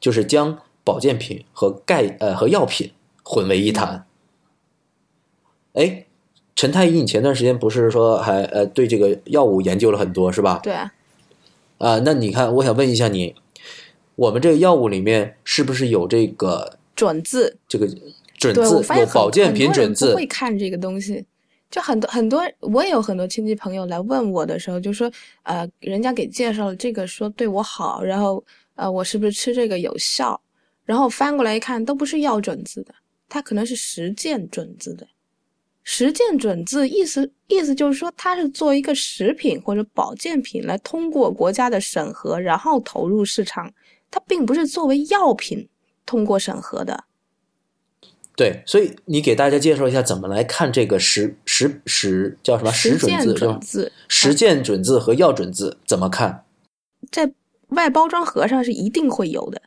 [0.00, 2.92] 就是将保健品和钙呃和药品
[3.22, 4.06] 混为一谈。
[5.74, 6.04] 哎。
[6.60, 10.58] 陈太医，你前段时间不是说还呃对这个药物研究了很多是吧？
[10.60, 10.92] 对啊。
[11.78, 13.36] 啊，那你看，我想问一下你，
[14.16, 17.58] 我们这个药物里面是不是有这个准字？
[17.68, 17.88] 这个
[18.38, 20.11] 准字有保健品准字？
[20.11, 21.24] 不会看这个东西，
[21.70, 25.11] 就很多很多，我也有很多亲戚朋友来问我的时候，就说
[25.42, 28.44] 呃，人家给介绍了这个，说对我好，然后
[28.77, 30.40] 呃，我是不是吃这个有效？
[30.85, 32.94] 然后翻过来一看，都不是药准字的，
[33.29, 35.07] 它可能是实践准字的。
[35.83, 43.72] 实践准字意思意思就是说，它是做一个食品或者保健品来通过国家的审核，然后投入市场。
[44.11, 45.68] 它并不是作为药品
[46.07, 47.05] 通过审核的。
[48.38, 56.44] 对，所以你给大家介绍一下怎么来看这个实实实叫什么实准字准字实践准字和药准字怎么看？
[57.11, 57.33] 在
[57.70, 59.61] 外包装盒上是一定会有的，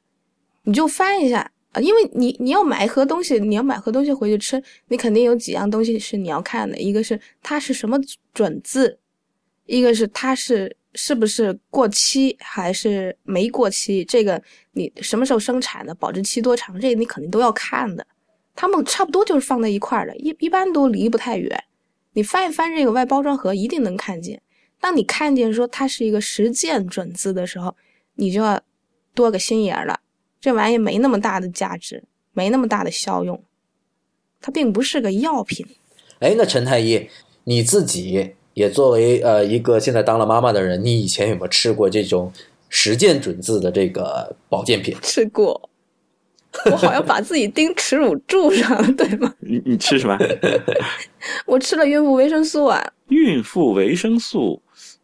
[0.64, 1.52] 你就翻一下。
[1.74, 7.98] 啊，因为你你要买盒东西，你要买盒东西回去吃，你肯定有几样东西是你要看的，一个是它是什么
[8.34, 9.00] 准字，
[9.66, 18.06] 一个是它是是不是过期还是没过期，这个你什么时候生产的，保质期多长，这个你肯定都要看的。
[18.56, 21.64] 他们差不多就是放在一块儿的，一一般都离不太远。
[22.14, 24.42] 你翻一翻这个外包装盒，一定能看见。
[24.80, 27.76] 当你看见说它是一个实践准字的时候，
[28.16, 28.62] 你就要
[29.14, 30.00] 多个心眼了。
[30.40, 33.42] 这玩意没那么大的价值，没那么大的效用，
[34.42, 35.66] 它并不是个药品。
[36.20, 37.08] 哎，那陈太医，
[37.44, 42.34] 你自己也作为呃一个现在当了妈妈的人，你以前有没有吃过这种
[42.70, 44.98] 实践准字的这个保健品？
[45.02, 45.70] 吃过，
[46.70, 49.34] 我好像把自己钉耻辱柱上了，对吗？
[49.40, 50.18] 你你吃什么？
[51.46, 52.86] 我吃了孕妇维生素啊。
[53.08, 54.62] 孕妇维生素，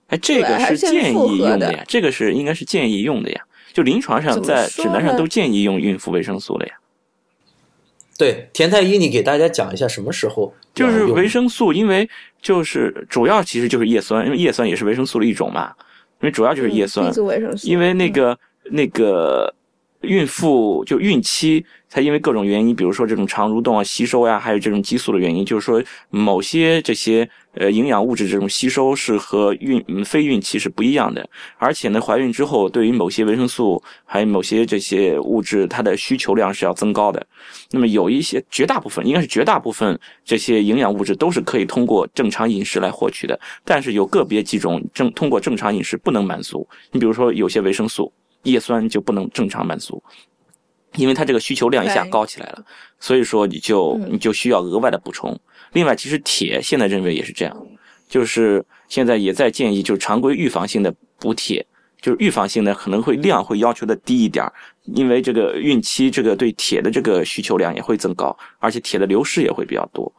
[0.07, 3.41] 哎，这个是建议用的呀，这个是应该是建议用的呀。
[3.73, 6.73] 就临床上在指南上都建议用孕妇维生素了呀。
[8.17, 12.09] 对，田太医，你给大家讲一下什么时候就是维生素，因为
[12.41, 15.71] 就是主要其实就是叶酸，因为叶酸也是维生素的一种嘛。
[16.19, 17.67] 因为主要就是叶酸，维生素。
[17.67, 18.35] 因为那个
[18.71, 19.53] 那个
[20.01, 31.27] 孕妇就孕期，她因为各种原因，比如说这种肠蠕动啊、吸收呀、还有这种激素的原因，就是说某些这些呃营养物质这种吸收是和孕嗯非孕期是不一样的。
[31.57, 37.25] 而且呢，怀孕之后对于某些维生素还有某些这些物质，它的需求量是要增高的。
[37.71, 46.67] 那么有一些绝大部分，应该是绝大部分这些营养物质都是可以通过正常饮食来获取的，但是有个别几种正通过正常饮食不能满足。
[46.91, 48.13] 你比如说有些维生素。
[48.51, 50.01] 叶酸就不能正常满足，
[50.95, 52.65] 因为它这个需求量一下高起来了，
[52.99, 55.39] 所以说你就嗯你就需要额外的补充。
[55.73, 57.67] 另外，其实铁现在认为也是这样，
[58.07, 61.65] 就是现在也在建议，就是常规预防性的补铁，
[62.01, 64.53] 就是预防性的可能会量会要求的低一点儿，
[64.85, 70.11] 因为这个孕期这个对铁的这个需求量也会增高，而且铁的流失也会比较多。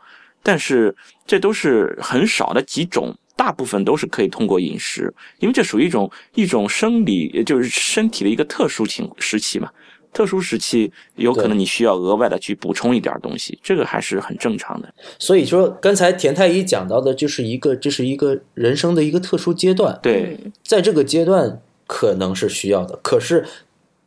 [0.42, 0.94] 但是
[1.26, 9.70] 这都是很少的几种，大部分都是可以通过饮食，因为这属于一种一种生理，就是身体的一个特殊情时期嘛。
[10.12, 14.92] 特殊时期有可能你需要额外的去补充一点东西，这个还是很正常的。
[15.18, 22.98] 所以说，刚才田太医讲到的，就是一个这是一个人生的一个特殊阶段，对，在这个阶段可能是需要的。
[23.02, 23.44] 可是，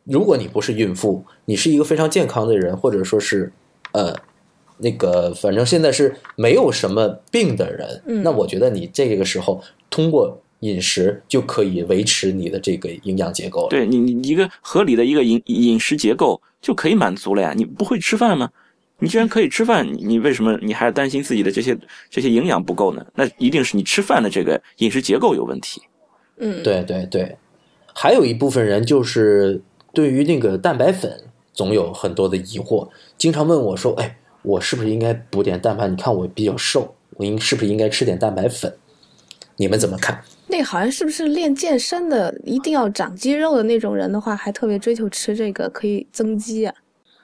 [0.04, 3.52] 如果你不是孕妇，你是一个非常健康的人，或者说是
[3.92, 4.14] 呃
[4.82, 13.68] 那个反正现在是没有什么病的人，嗯那我觉得你这个时候通过饮食就可以维持你的这个营养结构了。
[13.70, 17.54] 对你你一个合理的一个饮饮食结构就可以满足了呀。
[17.56, 18.50] 你不会吃饭吗？
[18.98, 21.76] 你既然可以吃饭，你你为什么你还担心自己的这些
[22.08, 23.04] 这些营养不够呢？
[23.16, 25.82] 那一定是你吃饭的这个饮食结构有问题。
[26.36, 27.36] 嗯，对对对，
[27.92, 29.60] 还有一部分人就是
[29.92, 31.12] 对于那个蛋白粉
[31.52, 35.88] 总有很多的疑惑，经常问我说：“哎，我是不是应该补点蛋白？
[35.88, 38.74] 你看我比较瘦，我应是不是应该吃点蛋白粉？”
[39.56, 40.22] 你们怎么看？
[40.48, 46.74] 那个好像是不是练健身的，一定要长肌肉的那种人的话，还特别追求吃这个可以增肌啊？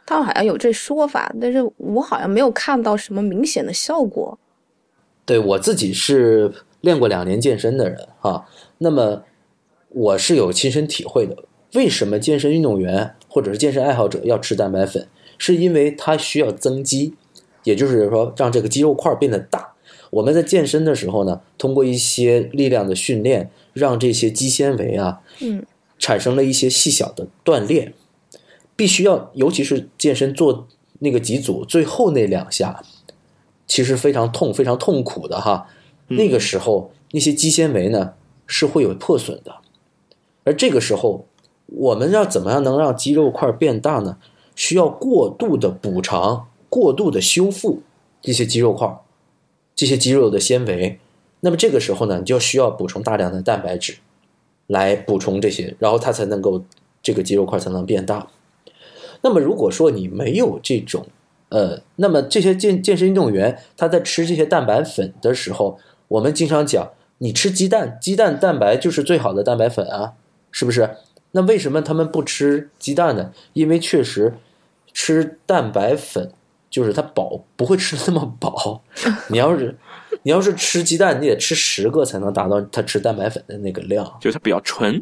[0.06, 4.38] 他们好像有这说法，但是我好像没有看到什么明显的效果。
[5.24, 6.52] 对我自己是
[6.82, 8.46] 练过两年健身的人哈、
[8.78, 9.24] 那么
[9.88, 11.36] 我是有亲身体会的。
[11.74, 15.06] 为什么健身运动员或者是健身爱好者要吃蛋白粉？
[15.38, 17.14] 是因为它需要增肌，
[17.64, 19.72] 也就是说让这个肌肉块变得大。
[20.10, 25.64] 我们在健身的时候呢，通过一些力量的训练，让这些肌纤维啊，嗯，
[25.98, 27.92] 产生了一些细小的断裂。
[28.74, 30.68] 必须要，尤其是健身做
[31.00, 32.82] 那个几组最后那两下，
[33.66, 35.68] 其实非常痛、非常痛苦的哈。
[36.06, 38.14] 那个时候，那些肌纤维呢
[38.46, 39.56] 是会有破损的，
[40.44, 41.26] 而这个时候，
[41.66, 44.16] 我们要怎么样能让肌肉块变大呢？
[44.58, 47.80] 需要过度的补偿、过度的修复
[48.20, 48.92] 这些肌肉块、
[49.76, 50.98] 这些肌肉的纤维。
[51.38, 53.98] 那么这个时候呢，你就需要补充大量的蛋白质
[54.66, 56.64] 来补充这些，然后它才能够
[57.00, 58.26] 这个肌肉块才能变大。
[59.22, 61.06] 那么如果说你没有这种
[61.50, 65.78] 呃，那么这些健健身运动员他在吃这些蛋白粉的时候，
[66.08, 70.14] 我们经常讲，你吃鸡蛋，鸡蛋蛋白就是最好的蛋白粉啊，
[70.50, 70.96] 是不是？
[71.30, 73.32] 那为什么他们不吃鸡蛋呢？
[73.52, 74.34] 因为确实
[75.00, 76.28] 吃蛋白粉
[76.68, 78.82] 就是它饱，不会吃的那么饱。
[79.28, 79.72] 你要是
[80.24, 85.00] 你要是吃鸡蛋，你得吃十个才能达到他吃蛋白粉的那个量，就是它比较纯，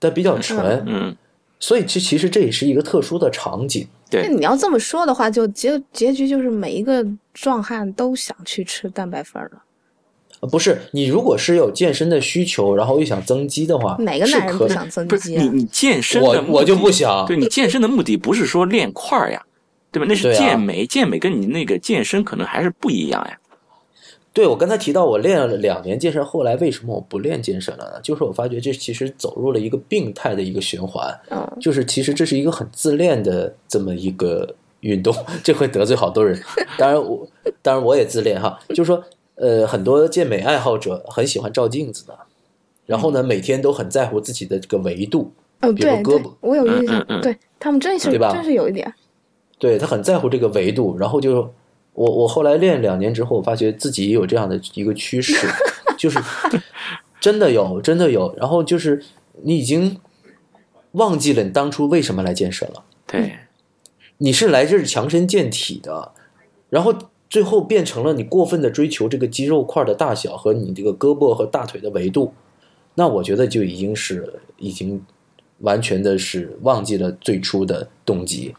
[0.00, 0.82] 它比较纯。
[0.86, 1.14] 嗯，
[1.60, 3.86] 所以其其实这也是一个特殊的场景。
[4.10, 9.62] 对那你要这么说的话，就结结局就是每一个壮汉都想去吃蛋白粉了。
[10.40, 15.42] 呃不是你如果是有健身的需求，然后又想增肌的话，哪个是可以男人不想增肌啊？
[15.42, 17.26] 你你健身的我目我就不想。
[17.26, 19.42] 对你健身的目的不是说练块儿呀，
[19.90, 20.06] 对吧？
[20.08, 23.38] 那是健美，健美跟你那个健身可能还是不一样呀。
[24.32, 28.00] 对我刚才提到我练了两年健身，后来为什么我不练健身了呢？
[28.00, 35.12] 就是我发觉这其实走入了一个病态的一个循环，嗯，就是其实这是一个很自恋的这么一个运动，
[35.42, 36.40] 这会得罪好多人。
[36.76, 37.26] 当然我
[37.60, 39.02] 当然我也自恋哈，就是说
[39.40, 42.18] 呃很多健美爱好者很喜欢照镜子的，
[42.86, 48.92] 然后呢每天都很在乎自己的这个维度，嗯，比如胳膊，我有印象对他们真是对吧真是有一点。
[49.58, 51.52] 对他很在乎这个维度，然后就
[51.92, 55.34] 我我后来练两年之后，我发觉自己也有这样的一个趋势，
[55.98, 56.16] 就是
[57.20, 58.32] 真的有，真的有。
[58.36, 59.02] 然后就是
[59.42, 59.98] 你已经
[60.92, 63.36] 忘记了你当初为什么来健身了，对，
[64.18, 66.12] 你是来这儿强身健体的，
[66.70, 66.94] 然后
[67.30, 72.32] 最后变成了你过分的追求这个肌肉块的大小和你这个胳膊和大腿的维度，
[72.94, 75.04] 那我觉得就已经是已经
[75.58, 78.54] 完全的是忘记了最初的动机。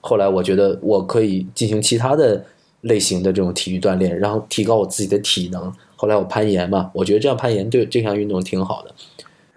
[0.00, 2.44] 后来我觉得我可以进行其他的
[2.82, 5.72] 类型的这种体育锻炼，然后提高我自己的体能。
[5.96, 8.94] 后来我攀岩嘛，我觉得这样攀岩对这项运动挺好的。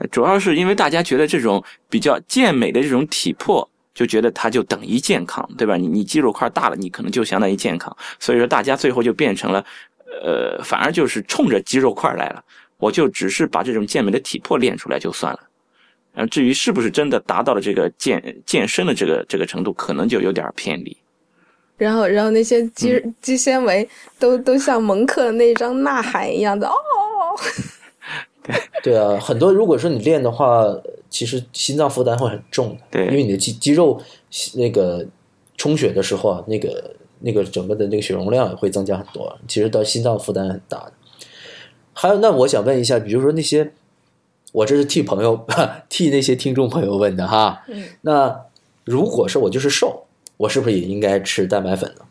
[0.09, 3.69] 主要是因为大家觉得这种比较健美的这种体魄，
[3.99, 5.75] 就觉得它就等于健康，对吧？
[5.75, 7.93] 你你肌肉块大了，你可能就相当于健康。
[8.17, 9.65] 所以说，大家最后就变成了，
[10.23, 12.41] 呃，反而就是冲着肌肉块来了。
[12.77, 15.39] 我就只是把这种健美的体魄练出来就算了。
[16.13, 20.95] 然后至于是不是真的达到了这个健健身的这个这个程度，可能就有点偏离。
[21.75, 23.85] 然后，然后那些肌嗯肌纤维
[24.17, 26.73] 都都像蒙克的那张呐喊一样的哦。
[28.81, 30.63] 对啊，很多如果说你练的话，
[31.09, 34.01] 其实心脏负担会很重的，对因为你的肌肌肉
[34.55, 35.05] 那个
[35.57, 40.93] 充血的时候啊，那个那个整个的那个血容量也会增加很多，其实到心脏负担很大的。
[41.93, 43.73] 还有，那我想问一下，比如说那些，
[44.51, 45.45] 我这是替朋友
[45.89, 48.45] 替那些听众朋友问的哈，嗯，那
[48.85, 50.05] 如果是我就是瘦，
[50.37, 52.05] 我是不是也应该吃蛋白粉呢？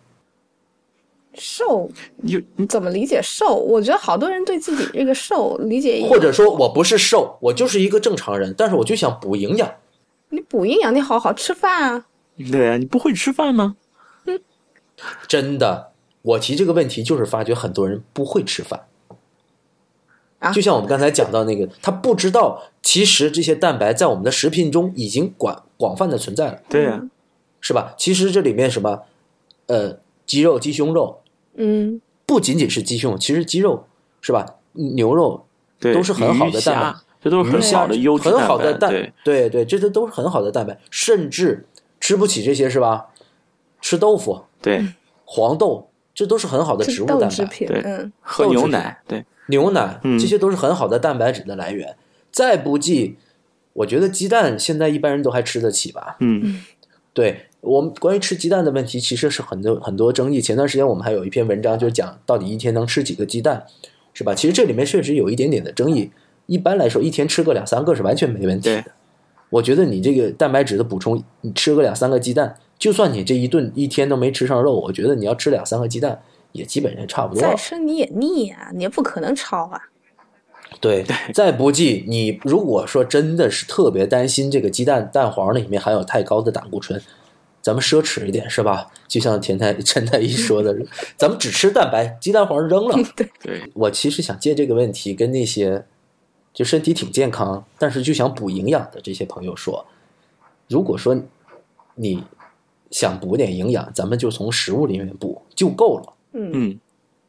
[1.39, 3.55] 瘦你你怎么理解瘦？
[3.55, 9.73] 我觉得好多人对自己这个瘦理解或者说我不是瘦，我就是一个正常人，但是我就想补营养。
[10.31, 12.07] 你补营养，你好好吃饭啊。
[12.51, 13.77] 对啊，你不会吃饭吗？
[15.27, 18.87] 真的，我提这个问题就是发觉很多人不会吃饭。
[20.41, 27.03] 啊就像我们刚才讲到那个，他不知道其实这些蛋白在我们的食品中已经广广泛的存在了，对啊，
[27.61, 27.95] 是吧？
[27.99, 29.03] 其实这里面什么，
[29.67, 31.21] 呃，鸡肉、鸡胸肉
[31.59, 33.85] 嗯，不仅仅是鸡胸，其实鸡肉
[34.21, 34.47] 是吧？
[34.73, 35.45] 牛肉
[35.79, 39.13] 对，都是很好的蛋白，这都是很鱼虾好的优质很好的蛋白。
[39.25, 41.67] 对，对对，这些都是很好的蛋白，甚至
[42.01, 43.09] 吃不起这些是吧？
[43.81, 44.85] 吃豆腐、对，
[45.25, 47.45] 黄豆，这都是很好的植物蛋白。
[47.47, 51.97] 品，对嗯，喝牛奶，对，牛奶，嗯这些都是很好的蛋白质的来源。
[52.31, 53.17] 再不济，
[53.73, 56.17] 我觉得鸡蛋现在一般人都还吃得起吧？
[56.21, 56.63] 嗯，
[57.13, 60.41] 对我们关于吃鸡蛋的问题，其实是很多很多争议。
[60.41, 63.65] 前段时间我们还有一篇文章，就是讲到底一天能吃几个鸡蛋，
[64.15, 64.35] 是吧？
[64.35, 66.11] 其实这里面确实有一点点的争议。
[66.47, 68.85] 一般来说，一天吃个两三个是完全没问题的。
[69.51, 76.21] 我觉得你这个蛋白质的补充，你吃个两三个鸡蛋，就算你这一顿一天都没吃上肉，我觉得你要吃两三个鸡蛋
[76.53, 77.57] 也基本上差不多了再。
[77.57, 79.81] 吃你也腻啊，你也不可能超啊。
[80.81, 81.05] 对，
[81.35, 87.01] 再不济，你如果说真的是特别担心这个鸡蛋蛋黄里面含有太高的胆固醇，
[87.69, 88.91] 咱们奢侈一点是吧？
[89.07, 90.75] 就像田太陈太医说的，
[91.19, 92.97] 咱们只吃蛋白，鸡蛋黄扔了。
[93.45, 95.85] 对，我其实想借这个问题跟那些
[96.55, 99.85] 就身体挺健康，但是就想补营养的这些朋友说，
[100.67, 101.21] 如果说
[101.97, 102.25] 你
[102.91, 106.15] 想补点营养，咱们就从食物里面补就够了。
[106.33, 106.81] 嗯，嗯，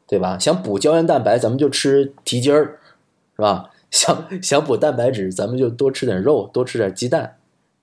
[0.07, 0.39] 对吧？
[0.39, 2.79] 想补胶原蛋白，咱们就吃蹄筋儿，
[3.35, 3.71] 是吧？
[3.91, 7.35] 想想补蛋白质，咱们就多吃点肉，多吃点鸡蛋，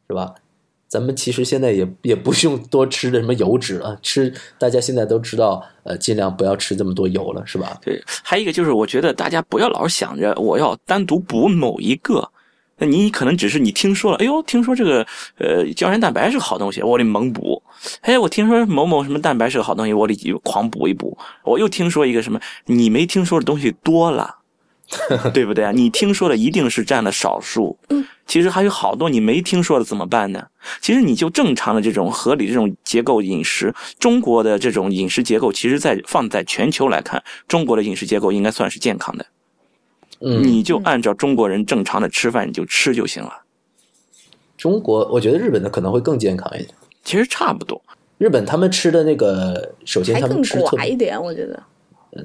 [0.09, 0.37] 是吧？
[0.89, 7.77] 咱们其实现在也也不用多吃的什么油脂了，吃大家现在都知道，呃，尽量不要吃这么多油了，是吧？
[7.83, 8.03] 对。
[8.23, 12.31] 还有一个就是，我觉得大家不要老想着我要单独补某一个。
[12.79, 15.07] 那你可能只是你听说了，哎呦，听说这个
[15.39, 17.63] 呃胶原蛋白是个好东西，我得猛补。
[18.03, 20.15] 哎，我听说某某什么蛋白是个好东西，我得
[20.45, 21.17] 狂补一补。
[21.43, 24.37] 我又听说一个什么你没听说的东西多了，
[25.35, 25.73] 对不对啊？
[25.73, 27.79] 你听说的一定是占了少数。
[28.27, 30.45] 其实还有好多你没听说的，怎么办呢？
[30.81, 39.27] 其实你就正常的这种合理这种结构饮食，中国的这种饮食结构，其实在放在全球来看，中国的饮食结构应该算是健康的。
[40.21, 43.43] 嗯，你就按照中国人正常的吃饭，你就吃就行了。
[44.57, 46.71] 中国，我觉得日本的可能会更健康一点。
[47.05, 47.81] 其实差不多。
[48.19, 51.63] 日本他们吃的那个，首先他们吃寡一点，我觉得。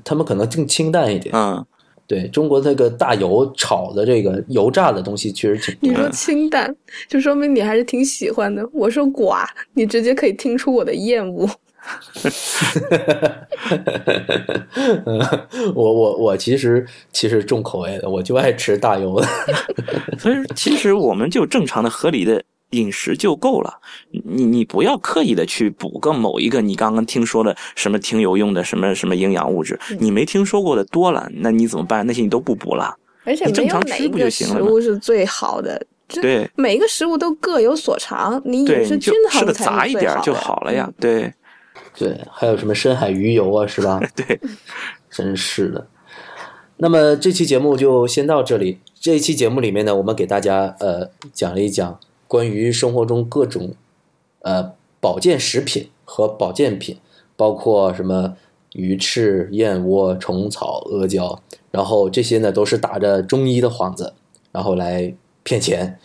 [0.06, 1.36] 他们可能更清淡一点。
[1.36, 1.66] 嗯，
[2.12, 5.94] 对中国这个大油炒的这个油炸的东西，确实挺。
[5.94, 6.76] 你说清淡，
[7.08, 8.68] 就说明你还是挺喜欢的。
[8.74, 11.50] 我说寡，你直接可以听出我的厌恶。
[15.74, 19.28] 我我我其实其实重口味的，我就爱吃大油的。
[20.20, 23.80] 所以其实我们就正常的合理的饮食就够了。
[24.12, 32.06] 你你不要刻意的去补个某一个你刚刚听说的什么挺有用的什么什么营养物质，你没听说过的多了，那你怎么办？
[32.06, 32.96] 那些你都不补了。
[33.24, 40.92] 而且你正没有哪一常吃不就个食行了食物是最好的，这对每一个食物都各有所长，你饮，食均吃的杂一点儿就好了呀。
[41.00, 41.32] 对
[41.96, 44.02] 对，还有什么深海鱼油啊，是吧？
[44.16, 44.40] 对，
[45.10, 45.88] 真是的。
[46.78, 48.80] 那么这期节目就先到这里。
[49.00, 52.00] 这一期节目里面呢，我们给大家呃讲了一讲
[52.32, 53.74] 关于生活中各种
[54.40, 54.72] 呃
[55.02, 56.98] 保健食品和保健品，
[57.36, 58.38] 包括什么
[58.72, 64.14] 鱼翅、燕窝、虫草、阿胶，然后这些呢都是打着中医的幌子，
[64.54, 65.14] 然后来
[65.44, 66.00] 骗钱，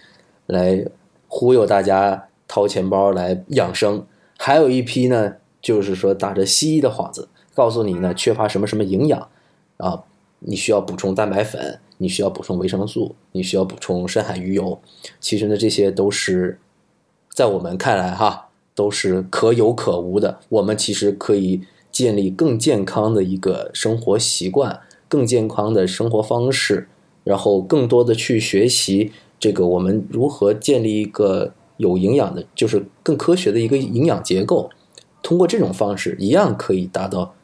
[0.47, 0.85] 来
[1.29, 4.05] 忽悠大家掏钱包来养生。
[4.37, 9.29] 还有一批呢，就是说打着西医的幌子，告诉你呢缺乏什么什么营养
[9.77, 10.03] 啊，
[10.41, 14.81] 你需要补充蛋白粉，你需要补充维生素，你需要补充深海鱼油。
[15.21, 16.59] 其实呢，这些都是
[17.35, 20.41] 在我们看来哈，都是可有可无的。
[20.49, 26.89] 我们其实可以建立更健康的一个生活习惯，更健康的生活方式，
[27.25, 34.69] 然后更多的去学习这个我们如何建立一个有营养的，就是更科学的一个营养结构。
[35.23, 37.35] 通过这种方式，一样可以达到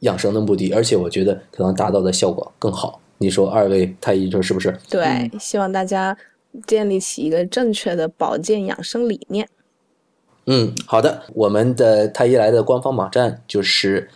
[0.00, 3.01] 养生的目的，而且我觉得可能达到的效果更好。
[3.22, 4.76] 你说二位太医说是不是？
[4.90, 6.16] 对，希望大家
[6.66, 9.48] 建立起一个正确的保健养生理念。
[10.46, 14.10] 嗯，好的，我们的太医来的官方网站就是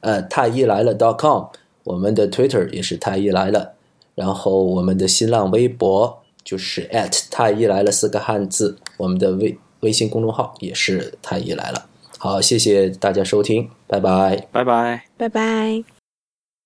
[0.00, 1.46] 呃太医来了 .com，
[1.84, 3.72] 我们的 Twitter 也是太医来了，
[4.14, 11.86] 然后我们的新浪微博就是 at 太医来了四个汉字，我们的微微信公众号也是太医来了。
[12.18, 14.46] 好，谢谢大家收听，拜拜。
[14.52, 15.04] 拜拜。
[15.16, 15.99] 拜拜。